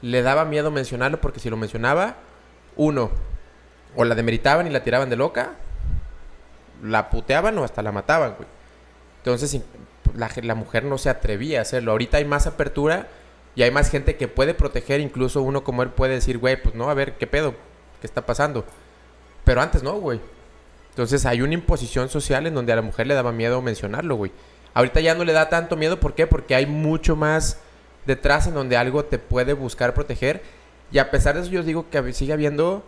le 0.00 0.22
daba 0.22 0.44
miedo 0.44 0.70
mencionarlo 0.70 1.20
porque 1.20 1.40
si 1.40 1.50
lo 1.50 1.56
mencionaba, 1.56 2.16
uno, 2.76 3.10
o 3.96 4.04
la 4.04 4.14
demeritaban 4.14 4.66
y 4.66 4.70
la 4.70 4.84
tiraban 4.84 5.10
de 5.10 5.16
loca, 5.16 5.54
la 6.82 7.10
puteaban 7.10 7.56
o 7.58 7.64
hasta 7.64 7.82
la 7.82 7.92
mataban, 7.92 8.34
güey. 8.36 8.48
Entonces 9.18 9.60
la, 10.14 10.54
mujer 10.54 10.84
no 10.84 10.98
se 10.98 11.10
atrevía 11.10 11.58
a 11.58 11.62
hacerlo. 11.62 11.92
Ahorita 11.92 12.18
hay 12.18 12.24
más 12.24 12.46
apertura 12.46 13.08
y 13.54 13.62
hay 13.62 13.70
más 13.70 13.90
gente 13.90 14.16
que 14.16 14.28
puede 14.28 14.54
proteger. 14.54 15.00
Incluso 15.00 15.42
uno 15.42 15.64
como 15.64 15.82
él 15.82 15.90
puede 15.90 16.14
decir, 16.14 16.38
güey, 16.38 16.60
pues 16.60 16.74
no, 16.74 16.90
a 16.90 16.94
ver, 16.94 17.16
¿qué 17.18 17.26
pedo? 17.26 17.54
¿Qué 18.00 18.06
está 18.06 18.24
pasando? 18.24 18.64
Pero 19.44 19.60
antes 19.60 19.82
no, 19.82 19.94
güey. 19.94 20.20
Entonces 20.90 21.26
hay 21.26 21.42
una 21.42 21.54
imposición 21.54 22.08
social 22.08 22.46
en 22.46 22.54
donde 22.54 22.72
a 22.72 22.76
la 22.76 22.82
mujer 22.82 23.06
le 23.06 23.14
daba 23.14 23.32
miedo 23.32 23.60
mencionarlo, 23.62 24.16
güey. 24.16 24.32
Ahorita 24.74 25.00
ya 25.00 25.14
no 25.14 25.24
le 25.24 25.32
da 25.32 25.48
tanto 25.48 25.76
miedo, 25.76 25.98
¿por 25.98 26.14
qué? 26.14 26.26
Porque 26.26 26.54
hay 26.54 26.66
mucho 26.66 27.16
más 27.16 27.58
detrás 28.06 28.46
en 28.46 28.54
donde 28.54 28.76
algo 28.76 29.04
te 29.04 29.18
puede 29.18 29.52
buscar 29.52 29.94
proteger. 29.94 30.42
Y 30.90 30.98
a 30.98 31.10
pesar 31.10 31.34
de 31.34 31.42
eso 31.42 31.50
yo 31.50 31.62
digo 31.62 31.90
que 31.90 32.12
sigue 32.12 32.32
habiendo 32.32 32.84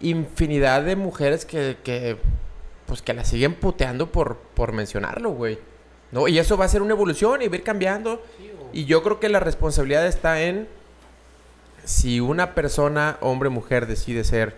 infinidad 0.00 0.82
de 0.82 0.96
mujeres 0.96 1.44
que 1.44 2.18
pues 2.86 3.02
que 3.02 3.14
la 3.14 3.24
siguen 3.24 3.54
puteando 3.54 4.10
por, 4.10 4.36
por 4.54 4.72
mencionarlo, 4.72 5.30
güey. 5.30 5.58
¿No? 6.12 6.28
Y 6.28 6.38
eso 6.38 6.56
va 6.56 6.64
a 6.64 6.68
ser 6.68 6.82
una 6.82 6.92
evolución 6.92 7.42
y 7.42 7.48
va 7.48 7.54
a 7.54 7.56
ir 7.56 7.64
cambiando. 7.64 8.22
Y 8.72 8.84
yo 8.84 9.02
creo 9.02 9.20
que 9.20 9.28
la 9.28 9.40
responsabilidad 9.40 10.06
está 10.06 10.42
en 10.42 10.68
si 11.84 12.20
una 12.20 12.54
persona, 12.54 13.18
hombre 13.20 13.48
o 13.48 13.52
mujer, 13.52 13.86
decide 13.86 14.24
ser 14.24 14.56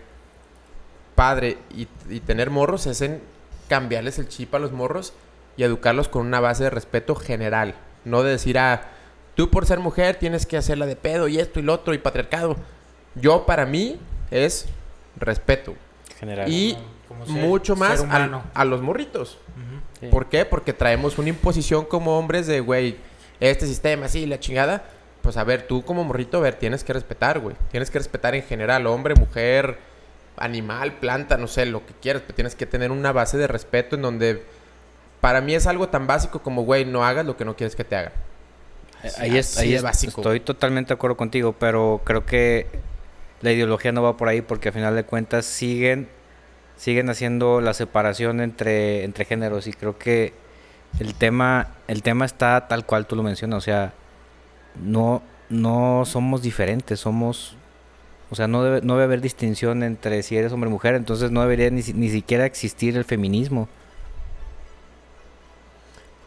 padre 1.15 1.57
y, 1.75 1.87
y 2.09 2.19
tener 2.19 2.49
morros, 2.49 2.85
es 2.85 3.01
en 3.01 3.21
cambiarles 3.67 4.19
el 4.19 4.27
chip 4.27 4.53
a 4.55 4.59
los 4.59 4.71
morros 4.71 5.13
y 5.57 5.63
educarlos 5.63 6.07
con 6.07 6.25
una 6.25 6.39
base 6.39 6.63
de 6.63 6.69
respeto 6.69 7.15
general. 7.15 7.75
No 8.05 8.23
de 8.23 8.31
decir, 8.31 8.57
ah, 8.59 8.83
tú 9.35 9.49
por 9.49 9.65
ser 9.65 9.79
mujer 9.79 10.17
tienes 10.17 10.45
que 10.45 10.57
hacerla 10.57 10.85
de 10.85 10.95
pedo 10.95 11.27
y 11.27 11.39
esto 11.39 11.59
y 11.59 11.63
lo 11.63 11.73
otro 11.73 11.93
y 11.93 11.97
patriarcado. 11.97 12.55
Yo 13.15 13.45
para 13.45 13.65
mí 13.65 13.99
es 14.31 14.67
respeto. 15.17 15.73
General. 16.19 16.51
Y 16.51 16.77
Como 17.07 17.25
ser- 17.25 17.35
mucho 17.35 17.75
más 17.75 18.03
a 18.53 18.65
los 18.65 18.81
morritos. 18.81 19.37
¿Por 20.11 20.27
qué? 20.27 20.45
Porque 20.45 20.73
traemos 20.73 21.17
una 21.17 21.29
imposición 21.29 21.85
como 21.85 22.17
hombres 22.19 22.45
de, 22.47 22.59
güey, 22.59 22.97
este 23.39 23.65
sistema 23.65 24.05
así, 24.07 24.25
la 24.25 24.39
chingada. 24.39 24.83
Pues 25.21 25.37
a 25.37 25.43
ver, 25.43 25.63
tú 25.67 25.83
como 25.83 26.03
morrito, 26.03 26.37
a 26.37 26.41
ver, 26.41 26.55
tienes 26.55 26.83
que 26.83 26.93
respetar, 26.93 27.39
güey. 27.39 27.55
Tienes 27.71 27.89
que 27.89 27.97
respetar 27.97 28.33
en 28.35 28.43
general, 28.43 28.85
hombre, 28.87 29.15
mujer, 29.15 29.77
animal, 30.37 30.93
planta, 30.93 31.37
no 31.37 31.47
sé, 31.47 31.65
lo 31.65 31.85
que 31.85 31.93
quieras. 32.01 32.21
Pero 32.25 32.35
tienes 32.35 32.55
que 32.55 32.65
tener 32.65 32.91
una 32.91 33.11
base 33.11 33.37
de 33.37 33.47
respeto 33.47 33.95
en 33.95 34.03
donde 34.03 34.43
para 35.19 35.41
mí 35.41 35.55
es 35.55 35.65
algo 35.67 35.89
tan 35.89 36.05
básico 36.07 36.39
como, 36.43 36.63
güey, 36.63 36.85
no 36.85 37.03
hagas 37.03 37.25
lo 37.25 37.35
que 37.35 37.43
no 37.45 37.55
quieres 37.55 37.75
que 37.75 37.83
te 37.83 37.95
hagan. 37.95 38.13
ahí 39.19 39.37
es, 39.37 39.57
ahí 39.57 39.73
es- 39.73 39.81
básico. 39.83 40.21
estoy 40.21 40.39
totalmente 40.39 40.89
de 40.89 40.93
acuerdo 40.95 41.17
contigo, 41.17 41.53
pero 41.57 42.01
creo 42.03 42.25
que 42.25 42.67
la 43.41 43.51
ideología 43.51 43.91
no 43.91 44.01
va 44.01 44.17
por 44.17 44.27
ahí 44.27 44.41
porque 44.41 44.69
al 44.69 44.73
final 44.73 44.95
de 44.95 45.03
cuentas 45.03 45.45
siguen 45.45 46.07
siguen 46.75 47.09
haciendo 47.09 47.59
la 47.61 47.73
separación 47.73 48.39
entre 48.41 49.03
entre 49.03 49.25
géneros 49.25 49.67
y 49.67 49.73
creo 49.73 49.97
que 49.97 50.33
el 50.99 51.15
tema 51.15 51.69
el 51.87 52.03
tema 52.03 52.25
está 52.25 52.67
tal 52.67 52.85
cual 52.85 53.05
tú 53.07 53.15
lo 53.15 53.23
mencionas, 53.23 53.57
o 53.57 53.61
sea, 53.61 53.93
no 54.81 55.21
no 55.49 56.03
somos 56.05 56.41
diferentes, 56.41 56.99
somos 56.99 57.55
o 58.29 58.35
sea, 58.35 58.47
no 58.47 58.63
debe, 58.63 58.81
no 58.81 58.93
debe 58.93 59.05
haber 59.05 59.21
distinción 59.21 59.83
entre 59.83 60.21
si 60.21 60.35
eres 60.35 60.51
hombre 60.51 60.67
o 60.67 60.71
mujer, 60.71 60.95
entonces 60.95 61.31
no 61.31 61.41
debería 61.41 61.69
ni, 61.69 61.81
ni 61.81 62.09
siquiera 62.09 62.45
existir 62.45 62.97
el 62.97 63.05
feminismo. 63.05 63.69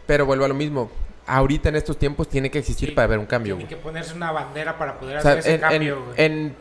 Pero 0.06 0.24
vuelvo 0.24 0.46
a 0.46 0.48
lo 0.48 0.54
mismo. 0.54 0.90
Ahorita 1.26 1.68
en 1.68 1.76
estos 1.76 1.98
tiempos 1.98 2.28
tiene 2.28 2.50
que 2.50 2.58
existir 2.58 2.88
Sí. 2.88 2.94
para 2.94 3.06
ver 3.06 3.18
un 3.18 3.26
cambio, 3.26 3.56
Tiene 3.56 3.68
que 3.68 3.76
ponerse 3.76 4.14
una 4.14 4.32
bandera 4.32 4.78
para 4.78 4.98
poder 4.98 5.18
O 5.18 5.20
sea, 5.20 5.32
hacer 5.32 5.40
ese 5.40 5.54
en, 5.54 5.60
cambio, 5.60 6.04
en 6.16 6.56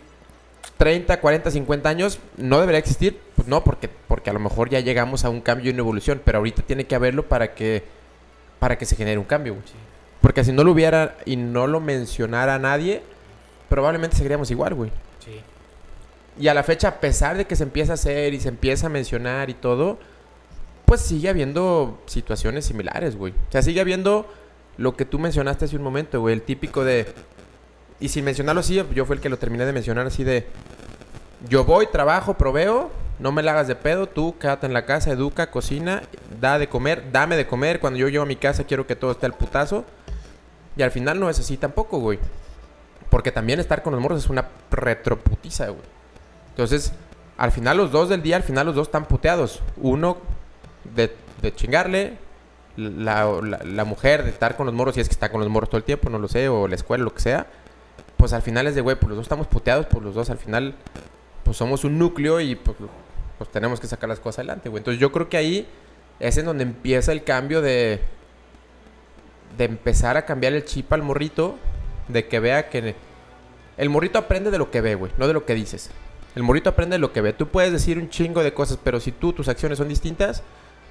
30, 0.78 1.20
40, 1.20 1.52
50 1.52 1.90
años 1.90 2.20
no 2.38 2.60
debería 2.60 2.80
existir. 2.80 3.20
Pues 3.36 3.48
no, 3.48 3.64
porque, 3.64 3.90
porque 3.90 4.30
a 4.30 4.34
lo 4.34 4.40
mejor 4.40 4.70
ya 4.70 4.80
llegamos 4.80 5.26
a 5.26 5.30
un 5.30 5.42
cambio 5.42 5.70
y 5.70 5.74
una 5.74 5.80
evolución. 5.80 6.22
Pero 6.24 6.40
ahorita 6.40 6.62
tiene 6.64 6.86
que 6.86 6.96
haberlo 6.96 7.28
para 7.28 7.54
que, 7.54 7.84
para 8.60 8.78
que 8.78 8.86
se 8.86 8.96
genere 8.96 9.18
un 9.18 9.26
cambio, 9.26 9.54
güey. 9.54 9.66
Sí. 9.68 9.74
Porque 10.22 10.44
si 10.44 10.52
no 10.52 10.64
lo 10.64 10.72
hubiera 10.72 11.18
y 11.26 11.36
no 11.38 11.68
lo 11.68 11.80
mencionara 11.80 12.60
nadie, 12.60 13.02
probablemente 13.70 14.18
seguiríamos 14.18 14.52
igual, 14.52 14.74
güey. 14.74 14.92
Sí. 15.24 15.42
Y 16.40 16.48
a 16.48 16.54
la 16.54 16.64
fecha, 16.64 16.88
a 16.90 17.00
pesar 17.00 17.38
de 17.38 17.46
que 17.46 17.56
se 17.56 17.64
empieza 17.64 17.94
a 17.94 17.96
hacer 17.96 18.34
y 18.34 18.40
se 18.40 18.50
empieza 18.50 18.88
a 18.88 18.90
mencionar 18.90 19.50
y 19.50 19.54
todo, 19.54 19.98
pues 20.86 21.02
sigue 21.02 21.30
habiendo 21.30 22.02
situaciones 22.06 22.66
similares, 22.66 23.16
güey. 23.16 23.34
O 23.34 23.52
sea, 23.52 23.62
sigue 23.62 23.80
habiendo 23.80 24.26
lo 24.78 24.96
que 24.96 25.06
tú 25.06 25.20
mencionaste 25.20 25.66
hace 25.66 25.76
un 25.76 25.84
momento, 25.84 26.20
güey. 26.22 26.34
El 26.34 26.42
típico 26.42 26.84
de... 26.84 27.06
Y 28.00 28.10
sin 28.10 28.24
mencionarlo 28.26 28.62
así, 28.62 28.82
yo 28.94 29.06
fui 29.06 29.16
el 29.18 29.22
que 29.22 29.30
lo 29.30 29.38
terminé 29.38 29.66
de 29.66 29.74
mencionar 29.74 30.08
así 30.08 30.24
de... 30.24 30.48
Yo 31.48 31.64
voy, 31.66 31.88
trabajo, 31.88 32.34
proveo, 32.34 32.92
no 33.20 33.32
me 33.32 33.42
la 33.44 33.52
hagas 33.52 33.68
de 33.68 33.76
pedo, 33.76 34.08
tú 34.08 34.38
quédate 34.40 34.66
en 34.68 34.74
la 34.74 34.86
casa, 34.86 35.12
educa, 35.12 35.52
cocina, 35.52 36.04
da 36.40 36.60
de 36.60 36.68
comer, 36.68 37.12
dame 37.12 37.38
de 37.38 37.48
comer. 37.48 37.80
Cuando 37.80 37.98
yo 38.00 38.08
llego 38.10 38.24
a 38.24 38.26
mi 38.28 38.36
casa 38.36 38.66
quiero 38.66 38.86
que 38.88 38.96
todo 38.96 39.12
esté 39.12 39.26
al 39.26 39.34
putazo. 39.34 39.86
Y 40.76 40.82
al 40.82 40.92
final 40.92 41.20
no 41.20 41.30
es 41.30 41.40
así 41.40 41.58
tampoco, 41.58 42.00
güey. 42.00 42.20
Porque 43.10 43.32
también 43.32 43.60
estar 43.60 43.84
con 43.84 43.94
los 43.94 44.02
morros 44.02 44.24
es 44.24 44.30
una 44.30 44.48
retroputiza, 44.72 45.68
güey. 45.70 45.82
Entonces, 46.50 46.92
al 47.38 47.52
final 47.52 47.78
los 47.78 47.92
dos 47.92 48.10
del 48.10 48.22
día, 48.22 48.36
al 48.36 48.44
final 48.44 48.66
los 48.68 48.76
dos 48.76 48.88
están 48.88 49.06
puteados. 49.06 49.62
Uno 49.78 50.18
de, 50.96 51.12
chingarle, 51.56 52.18
la, 52.76 53.26
la- 53.42 53.60
la 53.64 53.84
mujer 53.86 54.24
de 54.24 54.30
estar 54.30 54.56
con 54.58 54.66
los 54.66 54.76
morros, 54.76 54.96
si 54.96 55.02
es 55.02 55.08
que 55.10 55.14
está 55.14 55.32
con 55.32 55.40
los 55.42 55.50
morros 55.50 55.70
todo 55.70 55.78
el 55.78 55.84
tiempo, 55.86 56.10
no 56.10 56.20
lo 56.20 56.28
sé, 56.28 56.50
o 56.50 56.68
la 56.68 56.76
escuela, 56.76 57.04
lo 57.04 57.14
que 57.14 57.22
sea, 57.22 57.48
pues 58.20 58.34
al 58.34 58.42
final 58.42 58.68
es 58.68 58.76
de, 58.76 58.82
güey, 58.82 58.98
pues 58.98 59.08
los 59.08 59.16
dos 59.16 59.24
estamos 59.24 59.48
puteados, 59.48 59.86
pues 59.86 60.04
los 60.04 60.14
dos 60.14 60.30
al 60.30 60.38
final, 60.38 60.76
pues 61.46 61.56
somos 61.56 61.86
un 61.86 61.98
núcleo 61.98 62.42
y 62.42 62.54
pues, 62.56 62.76
pues 63.38 63.50
tenemos 63.50 63.80
que 63.80 63.88
sacar 63.88 64.10
las 64.10 64.20
cosas 64.20 64.40
adelante, 64.40 64.68
güey. 64.68 64.82
Entonces 64.82 65.00
yo 65.00 65.14
creo 65.14 65.30
que 65.30 65.38
ahí 65.38 65.66
es 66.20 66.36
en 66.36 66.46
donde 66.46 66.64
empieza 66.64 67.14
el 67.14 67.24
cambio 67.24 67.62
de, 67.62 68.02
de 69.58 69.64
empezar 69.64 70.18
a 70.18 70.26
cambiar 70.26 70.52
el 70.52 70.66
chip 70.66 70.92
al 70.92 71.02
morrito, 71.02 71.56
de 72.10 72.28
que 72.28 72.42
vea 72.42 72.68
que 72.68 72.94
el 73.78 73.90
morrito 73.90 74.20
aprende 74.20 74.52
de 74.52 74.58
lo 74.58 74.70
que 74.70 74.82
ve, 74.82 74.96
güey, 74.96 75.14
no 75.18 75.26
de 75.26 75.34
lo 75.34 75.46
que 75.46 75.56
dices. 75.56 75.90
El 76.36 76.44
morrito 76.44 76.70
aprende 76.70 76.96
de 76.96 77.00
lo 77.00 77.14
que 77.14 77.22
ve. 77.22 77.32
Tú 77.32 77.48
puedes 77.48 77.72
decir 77.72 77.98
un 77.98 78.10
chingo 78.10 78.44
de 78.44 78.54
cosas, 78.54 78.78
pero 78.84 79.00
si 79.00 79.14
tú, 79.14 79.32
tus 79.32 79.48
acciones 79.48 79.78
son 79.78 79.88
distintas, 79.88 80.44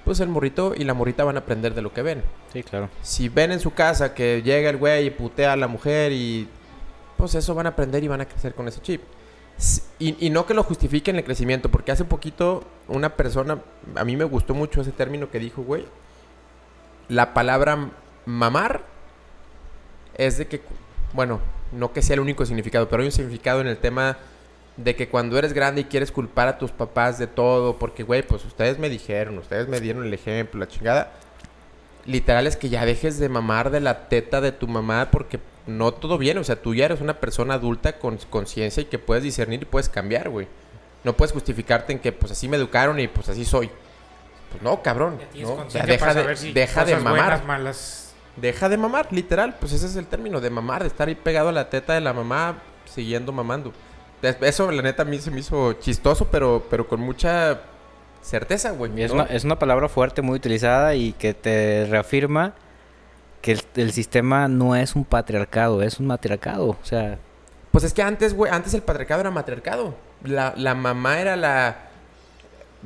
pues 0.07 0.21
el 0.21 0.29
morrito 0.31 0.73
y 0.75 0.85
la 0.85 0.95
morrita 0.95 1.25
van 1.25 1.37
a 1.37 1.41
aprender 1.41 1.75
de 1.75 1.83
lo 1.83 1.93
que 1.93 2.01
ven. 2.01 2.23
Sí, 2.55 2.63
claro. 2.63 2.89
Si 3.03 3.29
ven 3.29 3.53
en 3.53 3.61
su 3.61 3.75
casa 3.75 4.15
que 4.15 4.41
llega 4.41 4.71
el 4.71 4.79
güey 4.79 5.09
y 5.09 5.11
putea 5.11 5.53
a 5.53 5.57
la 5.57 5.69
mujer 5.69 6.13
y... 6.13 6.49
Pues 7.19 7.35
eso 7.35 7.55
van 7.55 7.67
a 7.67 7.71
aprender 7.71 8.03
y 8.03 8.09
van 8.09 8.23
a 8.23 8.27
crecer 8.27 8.55
con 8.55 8.67
ese 8.67 8.81
chip. 8.81 9.03
Y, 9.99 10.25
y 10.25 10.31
no 10.31 10.47
que 10.47 10.55
lo 10.55 10.63
justifiquen 10.63 11.17
el 11.17 11.25
crecimiento, 11.25 11.69
porque 11.69 11.93
hace 11.93 12.05
poquito 12.05 12.65
una 12.87 13.17
persona, 13.17 13.61
a 13.97 14.05
mí 14.05 14.17
me 14.17 14.25
gustó 14.25 14.55
mucho 14.55 14.81
ese 14.81 14.93
término 14.93 15.31
que 15.31 15.39
dijo, 15.39 15.63
güey. 15.63 15.85
La 17.09 17.35
palabra 17.35 17.91
mamar 18.25 18.83
es 20.17 20.39
de 20.39 20.47
que, 20.47 20.63
bueno, 21.13 21.41
no 21.73 21.93
que 21.93 22.03
sea 22.03 22.15
el 22.15 22.21
único 22.21 22.47
significado, 22.47 22.89
pero 22.89 23.03
hay 23.03 23.09
un 23.09 23.13
significado 23.13 23.61
en 23.61 23.67
el 23.67 23.79
tema 23.79 24.17
de 24.77 24.95
que 24.95 25.09
cuando 25.09 25.37
eres 25.37 25.53
grande 25.53 25.81
y 25.83 25.85
quieres 25.85 26.13
culpar 26.13 26.47
a 26.47 26.59
tus 26.59 26.71
papás 26.71 27.19
de 27.19 27.27
todo, 27.27 27.79
porque, 27.79 28.05
güey, 28.05 28.23
pues 28.23 28.45
ustedes 28.45 28.79
me 28.79 28.89
dijeron, 28.89 29.39
ustedes 29.39 29.69
me 29.69 29.81
dieron 29.81 30.05
el 30.07 30.15
ejemplo, 30.15 30.61
la 30.61 30.69
chingada. 30.69 31.13
Literal 32.07 32.47
es 32.47 32.57
que 32.57 32.69
ya 32.69 32.87
dejes 32.87 33.19
de 33.19 33.29
mamar 33.29 33.71
de 33.71 33.81
la 33.81 34.09
teta 34.09 34.41
de 34.41 34.53
tu 34.53 34.69
mamá 34.69 35.09
porque 35.11 35.41
no 35.69 35.93
todo 35.93 36.19
bien. 36.19 36.39
O 36.39 36.45
sea, 36.45 36.57
tú 36.61 36.75
ya 36.75 36.87
eres 36.87 37.01
una 37.01 37.21
persona 37.21 37.55
adulta 37.55 37.99
con 37.99 38.17
conciencia 38.31 38.81
y 38.83 38.87
que 38.87 38.99
puedes 38.99 39.23
discernir 39.23 39.63
y 39.63 39.65
puedes 39.67 39.89
cambiar, 39.89 40.29
güey. 40.31 40.49
No 41.05 41.13
puedes 41.17 41.33
justificarte 41.33 41.93
en 41.93 42.01
que, 42.01 42.11
pues 42.13 42.33
así 42.33 42.49
me 42.49 42.57
educaron 42.57 42.99
y 42.99 43.07
pues 43.09 43.29
así 43.29 43.45
soy. 43.45 43.71
Pues 44.51 44.63
no, 44.63 44.83
cabrón. 44.83 45.19
¿no? 45.35 45.53
O 45.53 45.57
sea, 45.71 45.83
conciencia 45.83 45.87
deja 45.87 46.15
de, 46.15 46.23
saber 46.23 46.37
si 46.37 46.53
deja 46.53 46.85
de 46.85 46.93
cosas 46.93 47.05
mamar. 47.05 47.21
buenas, 47.25 47.45
malas. 47.47 48.15
Deja 48.37 48.69
de 48.69 48.77
mamar, 48.77 49.09
literal. 49.13 49.57
Pues 49.61 49.73
ese 49.73 49.87
es 49.87 49.97
el 49.97 50.07
término, 50.07 50.41
de 50.41 50.51
mamar, 50.51 50.83
de 50.83 50.89
estar 50.89 51.09
ahí 51.09 51.15
pegado 51.15 51.51
a 51.51 51.53
la 51.53 51.69
teta 51.71 51.93
de 51.95 52.01
la 52.01 52.13
mamá, 52.13 52.59
siguiendo 52.87 53.33
mamando. 53.33 53.73
Es- 54.23 54.37
Eso, 54.41 54.71
la 54.73 54.83
neta, 54.83 55.03
a 55.03 55.05
mí 55.07 55.19
se 55.19 55.31
me 55.31 55.41
hizo 55.41 55.75
chistoso, 55.75 56.27
pero, 56.31 56.67
pero 56.71 56.89
con 56.89 57.01
mucha 57.01 57.61
certeza, 58.23 58.71
güey. 58.71 59.03
Es, 59.03 59.13
¿no? 59.13 59.23
una, 59.23 59.25
es 59.33 59.45
una 59.45 59.59
palabra 59.59 59.89
fuerte, 59.89 60.23
muy 60.23 60.37
utilizada 60.37 60.95
y 60.95 61.13
que 61.13 61.35
te 61.35 61.87
reafirma 61.89 62.55
que 63.41 63.59
el, 63.77 63.93
sistema 63.93 64.49
no 64.49 64.75
es 64.77 64.95
un 64.97 65.05
patriarcado, 65.05 65.83
es 65.83 65.99
un 66.01 66.07
matriarcado. 66.07 66.71
O 66.71 66.77
sea, 66.83 67.19
Pues 67.71 67.85
es 67.85 67.93
que 67.95 68.03
antes, 68.03 68.35
güey, 68.35 68.53
antes 68.53 68.75
el 68.75 68.83
patriarcado 68.83 69.21
era 69.21 69.31
matriarcado. 69.31 69.95
La, 70.25 70.53
la 70.57 70.75
mamá 70.75 71.21
era 71.21 71.37
la, 71.37 71.77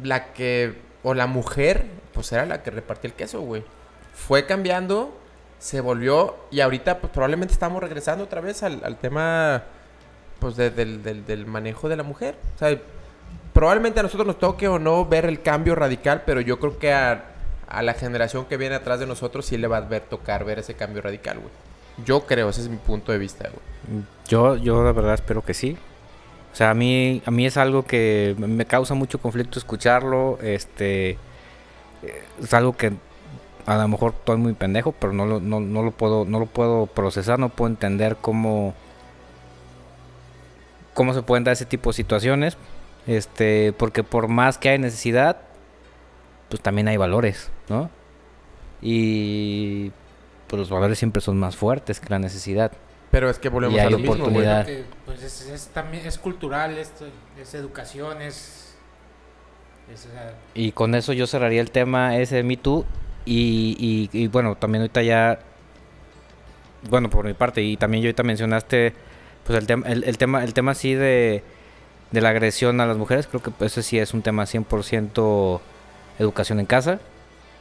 la 0.03 0.33
que, 0.33 0.75
o 1.03 1.15
la 1.15 1.27
mujer, 1.27 1.87
pues 2.13 2.31
era 2.33 2.45
la 2.47 2.63
que 2.63 2.71
repartía 2.71 3.09
el 3.09 3.15
queso, 3.15 3.41
güey. 3.41 3.65
Fue 4.15 4.45
cambiando, 4.47 5.17
se 5.59 5.81
volvió, 5.81 6.37
y 6.51 6.61
ahorita 6.61 6.99
pues 6.99 7.13
probablemente 7.13 7.55
estamos 7.55 7.83
regresando 7.83 8.25
otra 8.25 8.41
vez 8.43 8.63
al, 8.63 8.83
al 8.85 8.99
tema, 8.99 9.63
pues 10.39 10.57
de- 10.57 10.71
del, 10.71 11.03
del- 11.03 11.25
del 11.25 11.47
manejo 11.47 11.89
de 11.89 11.97
la 11.97 12.03
mujer. 12.03 12.37
O 12.57 12.59
sea, 12.59 12.77
probablemente 13.55 14.01
a 14.01 14.03
nosotros 14.03 14.27
nos 14.27 14.39
toque 14.39 14.69
o 14.69 14.79
no 14.79 15.07
ver 15.07 15.25
el 15.25 15.41
cambio 15.41 15.75
radical, 15.75 16.23
pero 16.27 16.41
yo 16.43 16.59
creo 16.61 16.79
que 16.79 16.93
a, 16.93 17.25
a 17.69 17.83
la 17.83 17.95
generación 17.95 18.47
que 18.47 18.57
viene 18.57 18.75
atrás 18.75 19.01
de 19.01 19.07
nosotros 19.07 19.47
sí 19.47 19.57
le 19.57 19.67
va 19.67 19.79
a 19.79 19.81
ver, 19.81 20.03
tocar 20.03 20.45
ver 20.45 20.59
ese 20.59 20.75
cambio 20.75 21.03
radical, 21.03 21.39
güey. 21.39 21.51
Yo 22.05 22.27
creo, 22.27 22.49
ese 22.49 22.63
es 22.63 22.69
mi 22.69 22.77
punto 22.77 23.13
de 23.13 23.19
vista, 23.19 23.49
güey. 23.49 24.05
yo, 24.27 24.57
yo 24.57 24.83
la 24.83 24.93
verdad 24.93 25.15
espero 25.15 25.43
que 25.43 25.55
sí. 25.55 25.77
O 26.53 26.55
sea, 26.55 26.71
a 26.71 26.75
mí, 26.75 27.23
a 27.25 27.31
mí 27.31 27.47
es 27.47 27.57
algo 27.57 27.85
que 27.85 28.35
me 28.39 28.67
causa 28.67 28.95
mucho 28.95 29.19
conflicto 29.19 29.59
escucharlo. 29.59 30.39
Este, 30.43 31.11
eh, 31.11 32.25
es 32.43 32.53
algo 32.53 32.77
que 32.77 32.93
a 33.65 33.77
lo 33.77 33.89
mejor 33.89 34.15
estoy 34.19 34.37
muy 34.37 34.53
pendejo, 34.53 34.93
pero 34.93 35.13
no 35.13 35.25
lo, 35.25 35.41
no, 35.41 35.61
no 35.61 35.83
lo 35.83 35.93
puedo, 35.93 36.25
no 36.25 36.39
lo 36.39 36.47
puedo 36.47 36.87
procesar, 36.87 37.39
no 37.39 37.49
puedo 37.49 37.71
entender 37.71 38.17
cómo, 38.21 38.75
cómo 40.95 41.15
se 41.15 41.23
pueden 41.23 41.45
dar 41.45 41.53
ese 41.53 41.67
tipo 41.67 41.91
de 41.91 41.95
situaciones. 41.95 42.59
Este, 43.07 43.73
porque 43.73 44.05
por 44.05 44.29
más 44.29 44.59
que 44.59 44.69
hay 44.69 44.79
necesidad, 44.79 45.39
pues 46.49 46.61
también 46.63 46.89
hay 46.89 46.97
valores, 46.97 47.51
¿no? 47.69 47.91
Y 48.81 49.91
pues 50.49 50.59
los 50.61 50.71
valores 50.71 50.99
siempre 50.99 51.23
son 51.23 51.39
más 51.39 51.57
fuertes 51.57 52.01
que 52.01 52.09
la 52.11 52.19
necesidad. 52.19 52.73
Pero 53.11 53.29
es 53.31 53.39
que 53.39 53.49
volvemos 53.49 53.77
Y 53.77 53.81
a 53.81 53.85
hay 53.85 53.91
lo 53.91 53.99
mismo, 53.99 54.15
oportunidad. 54.15 54.65
Que, 54.67 54.85
pues 55.07 55.23
es, 55.23 55.49
es 55.49 55.69
también 55.69 56.07
es 56.07 56.19
cultural, 56.19 56.77
esto, 56.79 57.07
es 57.41 57.55
educación, 57.55 58.23
es, 58.23 58.75
es, 59.93 60.07
o 60.07 60.11
sea, 60.11 60.35
Y 60.55 60.73
con 60.73 60.95
eso 60.95 61.13
yo 61.13 61.27
cerraría 61.27 61.61
el 61.61 61.71
tema 61.71 62.17
ese 62.19 62.37
de 62.37 62.43
Me 62.43 62.57
Too. 62.57 62.85
Y, 63.25 64.09
y- 64.13 64.19
y 64.19 64.27
bueno, 64.29 64.57
también 64.57 64.83
ahorita 64.83 65.03
ya. 65.03 65.39
Bueno, 66.91 67.09
por 67.09 67.25
mi 67.25 67.35
parte, 67.35 67.63
y 67.63 67.77
también 67.77 68.03
yo 68.03 68.09
ahorita 68.09 68.23
mencionaste. 68.25 68.95
Pues 69.47 69.59
el, 69.59 69.67
tema 69.67 69.87
el, 69.89 70.05
el 70.05 70.19
tema 70.19 70.43
el 70.45 70.55
tema 70.55 70.75
sí 70.75 70.95
de, 70.95 71.43
de 72.11 72.21
la 72.21 72.31
agresión 72.31 72.81
a 72.81 72.87
las 72.87 72.97
mujeres. 72.97 73.27
Creo 73.29 73.43
que 73.43 73.51
pues, 73.53 73.73
ese 73.73 73.83
sí 73.83 73.99
es 73.99 74.13
un 74.15 74.23
tema 74.23 74.45
100% 74.45 75.61
educación 76.19 76.61
en 76.61 76.67
casa. 76.67 77.01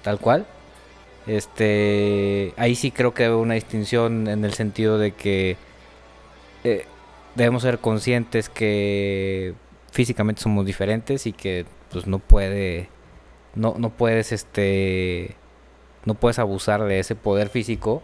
Tal 0.04 0.20
cual. 0.20 0.46
Este. 1.28 2.54
Ahí 2.58 2.76
sí 2.76 2.92
creo 2.92 3.14
que 3.14 3.26
hay 3.26 3.30
una 3.30 3.54
distinción 3.56 4.28
en 4.28 4.46
el 4.46 4.54
sentido 4.54 4.98
de 4.98 5.12
que. 5.12 5.58
eh, 6.64 6.86
debemos 7.36 7.64
ser 7.64 7.80
conscientes 7.80 8.50
que 8.50 9.54
físicamente 9.92 10.42
somos 10.42 10.66
diferentes 10.66 11.26
y 11.28 11.34
que 11.34 11.66
pues 11.92 12.08
no 12.08 12.20
puede 12.20 12.90
no, 13.56 13.76
no 13.78 13.90
puedes 13.90 14.32
este 14.32 15.36
no 16.06 16.16
puedes 16.16 16.40
abusar 16.40 16.84
de 16.84 17.00
ese 17.00 17.16
poder 17.16 17.50
físico. 17.50 18.02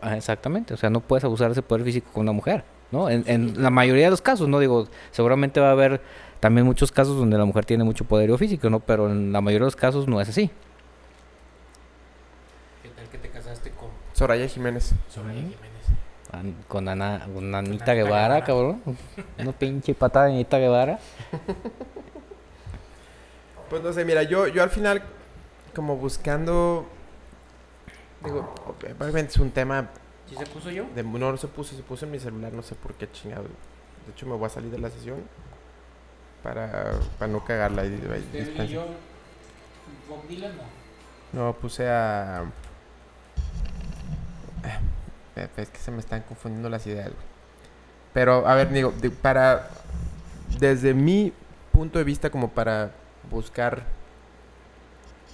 Ah, 0.00 0.16
exactamente 0.16 0.72
o 0.74 0.76
sea 0.76 0.90
no 0.90 1.00
puedes 1.00 1.22
abusar 1.22 1.48
de 1.48 1.52
ese 1.52 1.62
poder 1.62 1.84
físico 1.84 2.10
con 2.12 2.22
una 2.22 2.32
mujer 2.32 2.64
no 2.92 3.08
en, 3.10 3.24
en 3.26 3.62
la 3.62 3.70
mayoría 3.70 4.04
de 4.04 4.10
los 4.10 4.22
casos 4.22 4.46
no 4.48 4.58
digo 4.60 4.86
seguramente 5.10 5.58
va 5.60 5.68
a 5.68 5.72
haber 5.72 6.00
también 6.40 6.66
muchos 6.66 6.92
casos 6.92 7.16
donde 7.16 7.36
la 7.38 7.44
mujer 7.44 7.64
tiene 7.64 7.82
mucho 7.84 8.04
poderío 8.04 8.38
físico 8.38 8.68
no 8.70 8.78
pero 8.80 9.10
en 9.10 9.32
la 9.32 9.40
mayoría 9.40 9.64
de 9.64 9.68
los 9.68 9.76
casos 9.76 10.06
no 10.06 10.20
es 10.20 10.28
así 10.28 10.50
¿Qué 12.82 12.88
tal 12.90 13.06
que 13.08 13.18
te 13.18 13.28
casaste 13.30 13.70
con 13.70 13.88
Soraya 14.12 14.46
Jiménez. 14.46 14.92
Soraya 15.08 15.34
Jiménez? 15.40 15.56
An- 16.32 16.56
con 16.68 16.88
Ana 16.88 17.26
con 17.34 17.54
Anita 17.54 17.58
Anita 17.58 17.94
Guevara, 17.94 18.40
Guevara. 18.40 18.44
cabrón 18.44 18.82
una 19.38 19.52
pinche 19.52 19.94
patada 19.94 20.26
de 20.26 20.32
Anita 20.32 20.58
Guevara 20.58 20.98
Pues 23.70 23.82
no 23.82 23.92
sé, 23.92 24.04
mira, 24.04 24.22
yo, 24.22 24.46
yo 24.48 24.62
al 24.62 24.68
final, 24.68 25.02
como 25.74 25.96
buscando. 25.96 26.86
Digo, 28.22 28.54
obviamente 29.00 29.32
es 29.32 29.38
un 29.38 29.50
tema. 29.50 29.88
¿Sí 30.32 30.38
se 30.38 30.46
puso 30.46 30.70
yo? 30.70 30.86
De, 30.94 31.02
no, 31.02 31.18
no 31.18 31.36
se 31.36 31.46
puso, 31.48 31.76
se 31.76 31.82
puso 31.82 32.06
en 32.06 32.12
mi 32.12 32.18
celular, 32.18 32.52
no 32.52 32.62
sé 32.62 32.74
por 32.74 32.94
qué 32.94 33.10
chingado. 33.10 33.44
De 33.44 34.12
hecho, 34.12 34.26
me 34.26 34.34
voy 34.34 34.46
a 34.46 34.48
salir 34.48 34.70
de 34.70 34.78
la 34.78 34.88
sesión 34.90 35.20
para, 36.42 36.92
para 37.18 37.30
no 37.30 37.44
cagarla. 37.44 37.84
Y, 37.84 37.88
y- 37.88 38.62
y 38.62 38.66
yo, 38.68 38.84
Bob 40.08 40.26
Dylan, 40.28 40.52
no. 41.32 41.44
No, 41.46 41.52
puse 41.54 41.88
a. 41.88 42.44
Eh, 45.36 45.48
Es 45.56 45.68
que 45.70 45.78
se 45.78 45.90
me 45.90 45.98
están 46.00 46.22
confundiendo 46.22 46.68
las 46.68 46.86
ideas, 46.86 47.06
güey. 47.08 47.26
Pero, 48.12 48.46
a 48.46 48.54
ver, 48.54 48.70
digo, 48.70 48.92
de- 49.00 49.10
para. 49.10 49.68
Desde 50.58 50.92
mi 50.94 51.32
punto 51.72 51.98
de 51.98 52.04
vista, 52.04 52.30
como 52.30 52.50
para 52.50 52.92
buscar. 53.30 53.82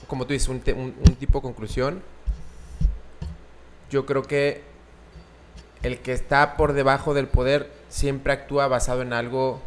Como 0.06 0.26
tú 0.26 0.32
dices, 0.32 0.48
un, 0.48 0.60
te- 0.60 0.72
un- 0.72 0.94
un 1.06 1.14
tipo 1.16 1.38
de 1.38 1.42
conclusión. 1.42 2.02
Yo 3.90 4.06
creo 4.06 4.22
que 4.22 4.62
el 5.82 5.98
que 5.98 6.12
está 6.12 6.56
por 6.56 6.72
debajo 6.72 7.14
del 7.14 7.28
poder 7.28 7.70
siempre 7.88 8.32
actúa 8.32 8.68
basado 8.68 9.02
en 9.02 9.12
algo 9.12 9.60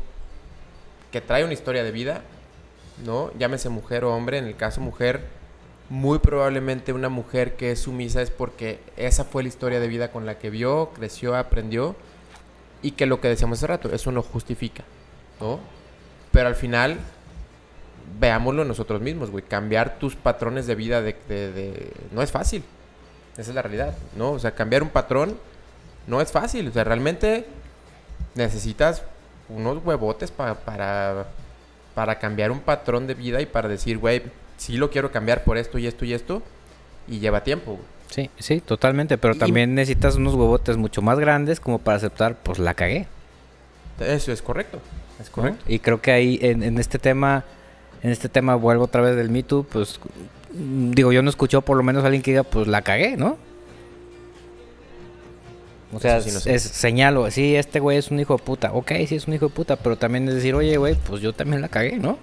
que 1.12 1.22
trae 1.22 1.44
una 1.44 1.54
historia 1.54 1.84
de 1.84 1.92
vida, 1.92 2.22
¿no? 3.06 3.32
Llámese 3.38 3.70
mujer 3.70 4.04
o 4.04 4.14
hombre, 4.14 4.38
en 4.38 4.46
el 4.46 4.56
caso 4.56 4.82
mujer, 4.82 5.22
muy 5.90 6.20
probablemente 6.20 6.94
una 6.94 7.10
mujer 7.10 7.56
que 7.58 7.72
es 7.72 7.82
sumisa 7.82 8.22
es 8.22 8.32
porque 8.32 8.80
esa 8.96 9.26
fue 9.26 9.44
la 9.44 9.50
historia 9.50 9.80
de 9.80 9.88
vida 9.88 10.12
con 10.12 10.26
la 10.26 10.40
que 10.40 10.50
vio, 10.50 10.92
creció, 10.94 11.36
aprendió 11.36 11.96
y 12.82 12.92
que 12.92 13.06
lo 13.06 13.20
que 13.20 13.28
decíamos 13.28 13.60
hace 13.60 13.68
rato, 13.68 13.94
eso 13.94 14.12
no 14.12 14.22
justifica, 14.22 14.84
¿no? 15.40 15.60
Pero 16.32 16.48
al 16.48 16.56
final, 16.56 16.98
veámoslo 18.20 18.64
nosotros 18.64 19.02
mismos, 19.02 19.32
güey, 19.32 19.44
cambiar 19.44 20.00
tus 20.00 20.16
patrones 20.16 20.66
de 20.66 20.76
vida 20.76 21.02
de, 21.02 21.92
no 22.12 22.22
es 22.22 22.32
fácil, 22.32 22.64
esa 23.38 23.50
es 23.50 23.56
la 23.56 23.62
realidad, 23.62 23.94
¿no? 24.16 24.32
O 24.32 24.40
sea, 24.40 24.52
cambiar 24.52 24.84
un 24.84 24.90
patrón 24.90 25.38
no 26.08 26.22
es 26.22 26.32
fácil, 26.32 26.68
o 26.68 26.72
sea, 26.72 26.84
realmente 26.84 27.46
necesitas 28.36 29.04
unos 29.50 29.84
huevotes 29.84 30.32
pa- 30.32 30.56
para 30.56 31.28
para 31.94 32.20
cambiar 32.20 32.52
un 32.52 32.62
patrón 32.62 33.06
de 33.06 33.14
vida 33.16 33.42
y 33.42 33.46
para 33.46 33.68
decir, 33.68 33.98
güey, 33.98 34.22
sí 34.58 34.78
lo 34.78 34.90
quiero 34.90 35.12
cambiar 35.12 35.44
por 35.44 35.58
esto 35.58 35.78
y 35.78 35.88
esto 35.88 36.06
y 36.06 36.14
esto. 36.14 36.42
Y 37.06 37.20
lleva 37.20 37.44
tiempo, 37.44 37.72
güey. 37.74 37.84
Sí, 38.10 38.30
sí, 38.40 38.62
totalmente. 38.62 39.18
Pero 39.18 39.36
Y- 39.36 39.38
también 39.40 39.76
necesitas 39.76 40.16
unos 40.16 40.34
huevotes 40.36 40.78
mucho 40.78 41.02
más 41.02 41.20
grandes 41.20 41.60
como 41.60 41.80
para 41.80 41.98
aceptar, 41.98 42.36
pues 42.42 42.60
la 42.60 42.74
cagué. 42.76 43.08
Eso 44.00 44.32
es 44.32 44.42
correcto. 44.42 44.80
Es 45.20 45.28
¿no? 45.28 45.34
correcto. 45.34 45.66
Y 45.68 45.80
creo 45.80 46.02
que 46.02 46.12
ahí 46.14 46.40
en, 46.42 46.64
en 46.64 46.78
este 46.80 46.98
tema, 46.98 47.44
en 48.04 48.12
este 48.12 48.30
tema 48.30 48.56
vuelvo 48.56 48.86
otra 48.86 49.02
vez 49.02 49.18
del 49.18 49.30
Me 49.30 49.44
Too, 49.44 49.66
pues 49.70 50.00
digo, 50.54 51.12
yo 51.12 51.22
no 51.22 51.30
escucho 51.30 51.62
por 51.62 51.76
lo 51.76 51.84
menos 51.84 52.04
a 52.04 52.08
alguien 52.08 52.24
que 52.24 52.32
diga, 52.32 52.44
pues 52.44 52.68
la 52.68 52.84
cagué, 52.84 53.18
¿no? 53.18 53.38
O 55.94 56.00
sea, 56.00 56.22
sí 56.22 56.32
no 56.32 56.38
es, 56.38 56.44
sé. 56.44 56.54
es 56.56 56.64
señalo, 56.64 57.30
sí, 57.32 57.56
este 57.56 57.80
güey 57.80 57.98
es 57.98 58.12
un 58.12 58.20
hijo 58.20 58.38
de 58.38 58.44
puta. 58.44 58.72
Ok, 58.74 58.92
sí 59.08 59.16
es 59.16 59.28
un 59.28 59.34
hijo 59.34 59.48
de 59.50 59.54
puta, 59.54 59.76
pero 59.76 59.98
también 59.98 60.28
es 60.30 60.36
decir, 60.36 60.56
oye, 60.56 60.78
güey, 60.78 60.96
pues 60.96 61.22
yo 61.22 61.34
también 61.34 61.62
la 61.62 61.68
cagué, 61.70 61.98
¿no? 61.98 62.18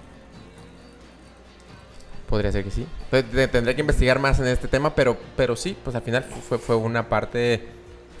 Podría 2.27 2.51
ser 2.51 2.63
que 2.63 2.71
sí. 2.71 2.85
Te- 3.09 3.47
Tendré 3.47 3.73
que 3.75 3.81
investigar 3.81 4.19
más 4.19 4.39
en 4.39 4.47
este 4.47 4.67
tema, 4.67 4.93
pero, 4.93 5.17
pero 5.35 5.55
sí, 5.55 5.75
pues 5.83 5.95
al 5.95 6.03
final 6.03 6.23
fue, 6.23 6.59
fue 6.59 6.75
una 6.75 7.09
parte. 7.09 7.67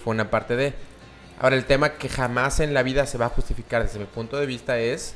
Fue 0.03 0.11
una 0.13 0.31
parte 0.31 0.55
de. 0.55 0.73
Ahora, 1.39 1.55
el 1.55 1.65
tema 1.65 1.93
que 1.93 2.09
jamás 2.09 2.59
en 2.59 2.73
la 2.73 2.83
vida 2.83 3.05
se 3.05 3.17
va 3.17 3.27
a 3.27 3.29
justificar 3.29 3.83
desde 3.83 3.99
mi 3.99 4.05
punto 4.05 4.37
de 4.37 4.45
vista 4.45 4.79
es 4.79 5.13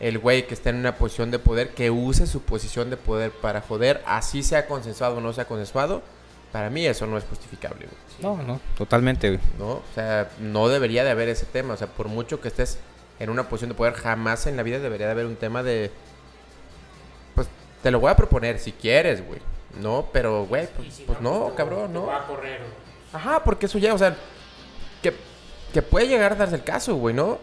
el 0.00 0.18
güey 0.18 0.46
que 0.46 0.54
está 0.54 0.70
en 0.70 0.76
una 0.76 0.96
posición 0.96 1.30
de 1.30 1.38
poder 1.38 1.70
que 1.70 1.90
use 1.90 2.26
su 2.26 2.42
posición 2.42 2.90
de 2.90 2.96
poder 2.96 3.30
para 3.30 3.60
joder, 3.60 4.02
así 4.06 4.42
sea 4.42 4.66
consensuado 4.66 5.16
o 5.16 5.20
no 5.20 5.32
sea 5.32 5.46
consensuado. 5.46 6.02
Para 6.54 6.70
mí 6.70 6.86
eso 6.86 7.04
no 7.08 7.18
es 7.18 7.24
justificable, 7.24 7.84
güey. 7.84 7.98
No, 8.22 8.40
no, 8.40 8.60
totalmente, 8.78 9.28
güey. 9.28 9.40
¿no? 9.58 9.70
O 9.70 9.82
sea, 9.92 10.30
no 10.38 10.68
debería 10.68 11.02
de 11.02 11.10
haber 11.10 11.28
ese 11.28 11.46
tema. 11.46 11.74
O 11.74 11.76
sea, 11.76 11.88
por 11.88 12.06
mucho 12.06 12.40
que 12.40 12.46
estés 12.46 12.78
en 13.18 13.28
una 13.28 13.48
posición 13.48 13.70
de 13.70 13.74
poder, 13.74 13.94
jamás 13.94 14.46
en 14.46 14.56
la 14.56 14.62
vida 14.62 14.78
debería 14.78 15.06
de 15.06 15.12
haber 15.12 15.26
un 15.26 15.34
tema 15.34 15.64
de... 15.64 15.90
Pues 17.34 17.48
te 17.82 17.90
lo 17.90 17.98
voy 17.98 18.08
a 18.12 18.14
proponer 18.14 18.60
si 18.60 18.70
quieres, 18.70 19.26
güey. 19.26 19.40
No, 19.80 20.08
pero, 20.12 20.46
güey, 20.46 20.68
pues, 20.76 20.94
si 20.94 21.02
pues 21.02 21.20
no, 21.20 21.46
te- 21.48 21.56
cabrón, 21.56 21.88
te 21.88 21.94
no. 21.94 22.06
va 22.06 22.18
a 22.18 22.26
correr, 22.28 22.60
güey. 22.60 22.70
Ajá, 23.12 23.42
porque 23.42 23.66
eso 23.66 23.78
ya, 23.78 23.92
o 23.92 23.98
sea, 23.98 24.16
que, 25.02 25.12
que 25.72 25.82
puede 25.82 26.06
llegar 26.06 26.34
a 26.34 26.36
darse 26.36 26.54
el 26.54 26.62
caso, 26.62 26.94
güey, 26.94 27.16
¿no? 27.16 27.40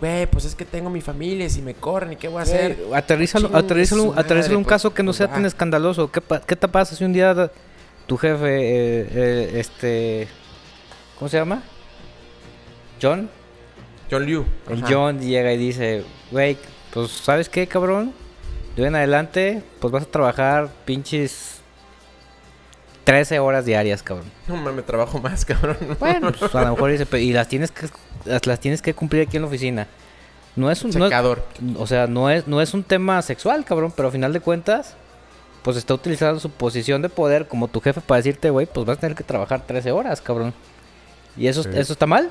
Güey, 0.00 0.24
pues 0.28 0.46
es 0.46 0.54
que 0.54 0.64
tengo 0.64 0.88
mi 0.88 1.02
familia 1.02 1.44
y 1.44 1.50
si 1.50 1.60
me 1.60 1.74
corren 1.74 2.14
y 2.14 2.16
qué 2.16 2.28
voy 2.28 2.40
a 2.40 2.44
hacer. 2.44 2.78
Aterrízalo, 2.94 3.54
aterrízalo, 3.54 4.14
aterrízalo 4.16 4.56
un 4.56 4.64
pues, 4.64 4.70
caso 4.70 4.94
que 4.94 5.02
no 5.02 5.08
pues, 5.08 5.18
sea 5.18 5.28
tan 5.28 5.44
escandaloso. 5.44 6.10
¿Qué, 6.10 6.22
qué 6.46 6.56
te 6.56 6.68
pasa 6.68 6.96
si 6.96 7.04
un 7.04 7.12
día 7.12 7.50
tu 8.06 8.16
jefe, 8.16 8.46
eh, 8.46 9.08
eh, 9.10 9.50
este, 9.56 10.28
¿cómo 11.18 11.28
se 11.28 11.36
llama? 11.38 11.62
John. 13.00 13.28
John 14.10 14.26
Liu. 14.26 14.44
El 14.68 14.78
ajá. 14.84 14.86
John 14.90 15.20
llega 15.20 15.52
y 15.52 15.56
dice, 15.56 16.04
güey, 16.30 16.56
pues 16.92 17.10
¿sabes 17.10 17.48
qué, 17.48 17.66
cabrón? 17.66 18.12
De 18.76 18.82
hoy 18.82 18.88
en 18.88 18.96
adelante, 18.96 19.62
pues 19.80 19.92
vas 19.92 20.02
a 20.04 20.06
trabajar 20.06 20.68
pinches 20.84 21.60
13 23.04 23.38
horas 23.40 23.64
diarias, 23.64 24.02
cabrón. 24.02 24.26
No 24.46 24.56
mames, 24.56 24.86
trabajo 24.86 25.18
más, 25.18 25.44
cabrón. 25.46 25.76
Bueno, 25.98 26.32
pues 26.38 26.54
a 26.54 26.62
lo 26.62 26.70
mejor 26.74 26.90
dice, 26.92 27.06
"Pero- 27.06 27.22
y 27.22 27.32
las 27.32 27.48
tienes 27.48 27.70
que 27.70 27.88
las, 28.24 28.46
las 28.46 28.60
tienes 28.60 28.80
que 28.82 28.94
cumplir 28.94 29.22
aquí 29.26 29.36
en 29.36 29.42
la 29.42 29.48
oficina. 29.48 29.86
No 30.54 30.70
es 30.70 30.82
un 30.84 30.90
no 30.90 31.06
es- 31.06 31.12
o 31.76 31.86
sea, 31.86 32.06
no 32.06 32.30
es, 32.30 32.46
no 32.46 32.60
es 32.60 32.74
un 32.74 32.84
tema 32.84 33.20
sexual, 33.22 33.64
cabrón, 33.64 33.92
pero 33.96 34.08
a 34.08 34.10
final 34.10 34.32
de 34.32 34.40
cuentas, 34.40 34.94
pues 35.62 35.76
está 35.76 35.94
utilizando 35.94 36.40
su 36.40 36.50
posición 36.50 37.02
de 37.02 37.08
poder 37.08 37.46
como 37.48 37.68
tu 37.68 37.80
jefe 37.80 38.00
para 38.00 38.16
decirte, 38.18 38.50
güey, 38.50 38.66
pues 38.66 38.86
vas 38.86 38.98
a 38.98 39.00
tener 39.00 39.16
que 39.16 39.24
trabajar 39.24 39.64
13 39.66 39.92
horas, 39.92 40.20
cabrón. 40.20 40.52
¿Y 41.36 41.46
eso, 41.46 41.62
Sí. 41.62 41.70
eso 41.74 41.92
está 41.92 42.06
mal? 42.06 42.30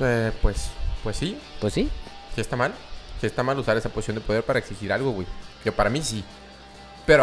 Eh, 0.00 0.32
pues, 0.42 0.70
pues 1.02 1.16
sí, 1.16 1.38
Pues 1.60 1.72
sí. 1.74 1.88
sí 2.34 2.40
está 2.40 2.56
mal. 2.56 2.72
Sí 3.20 3.26
está 3.26 3.42
mal 3.42 3.58
usar 3.58 3.76
esa 3.76 3.88
posición 3.88 4.16
de 4.16 4.20
poder 4.22 4.42
para 4.42 4.58
exigir 4.58 4.92
algo, 4.92 5.12
güey. 5.12 5.26
Yo 5.64 5.72
para 5.74 5.88
mí 5.90 6.02
sí. 6.02 6.24
Pero 7.06 7.22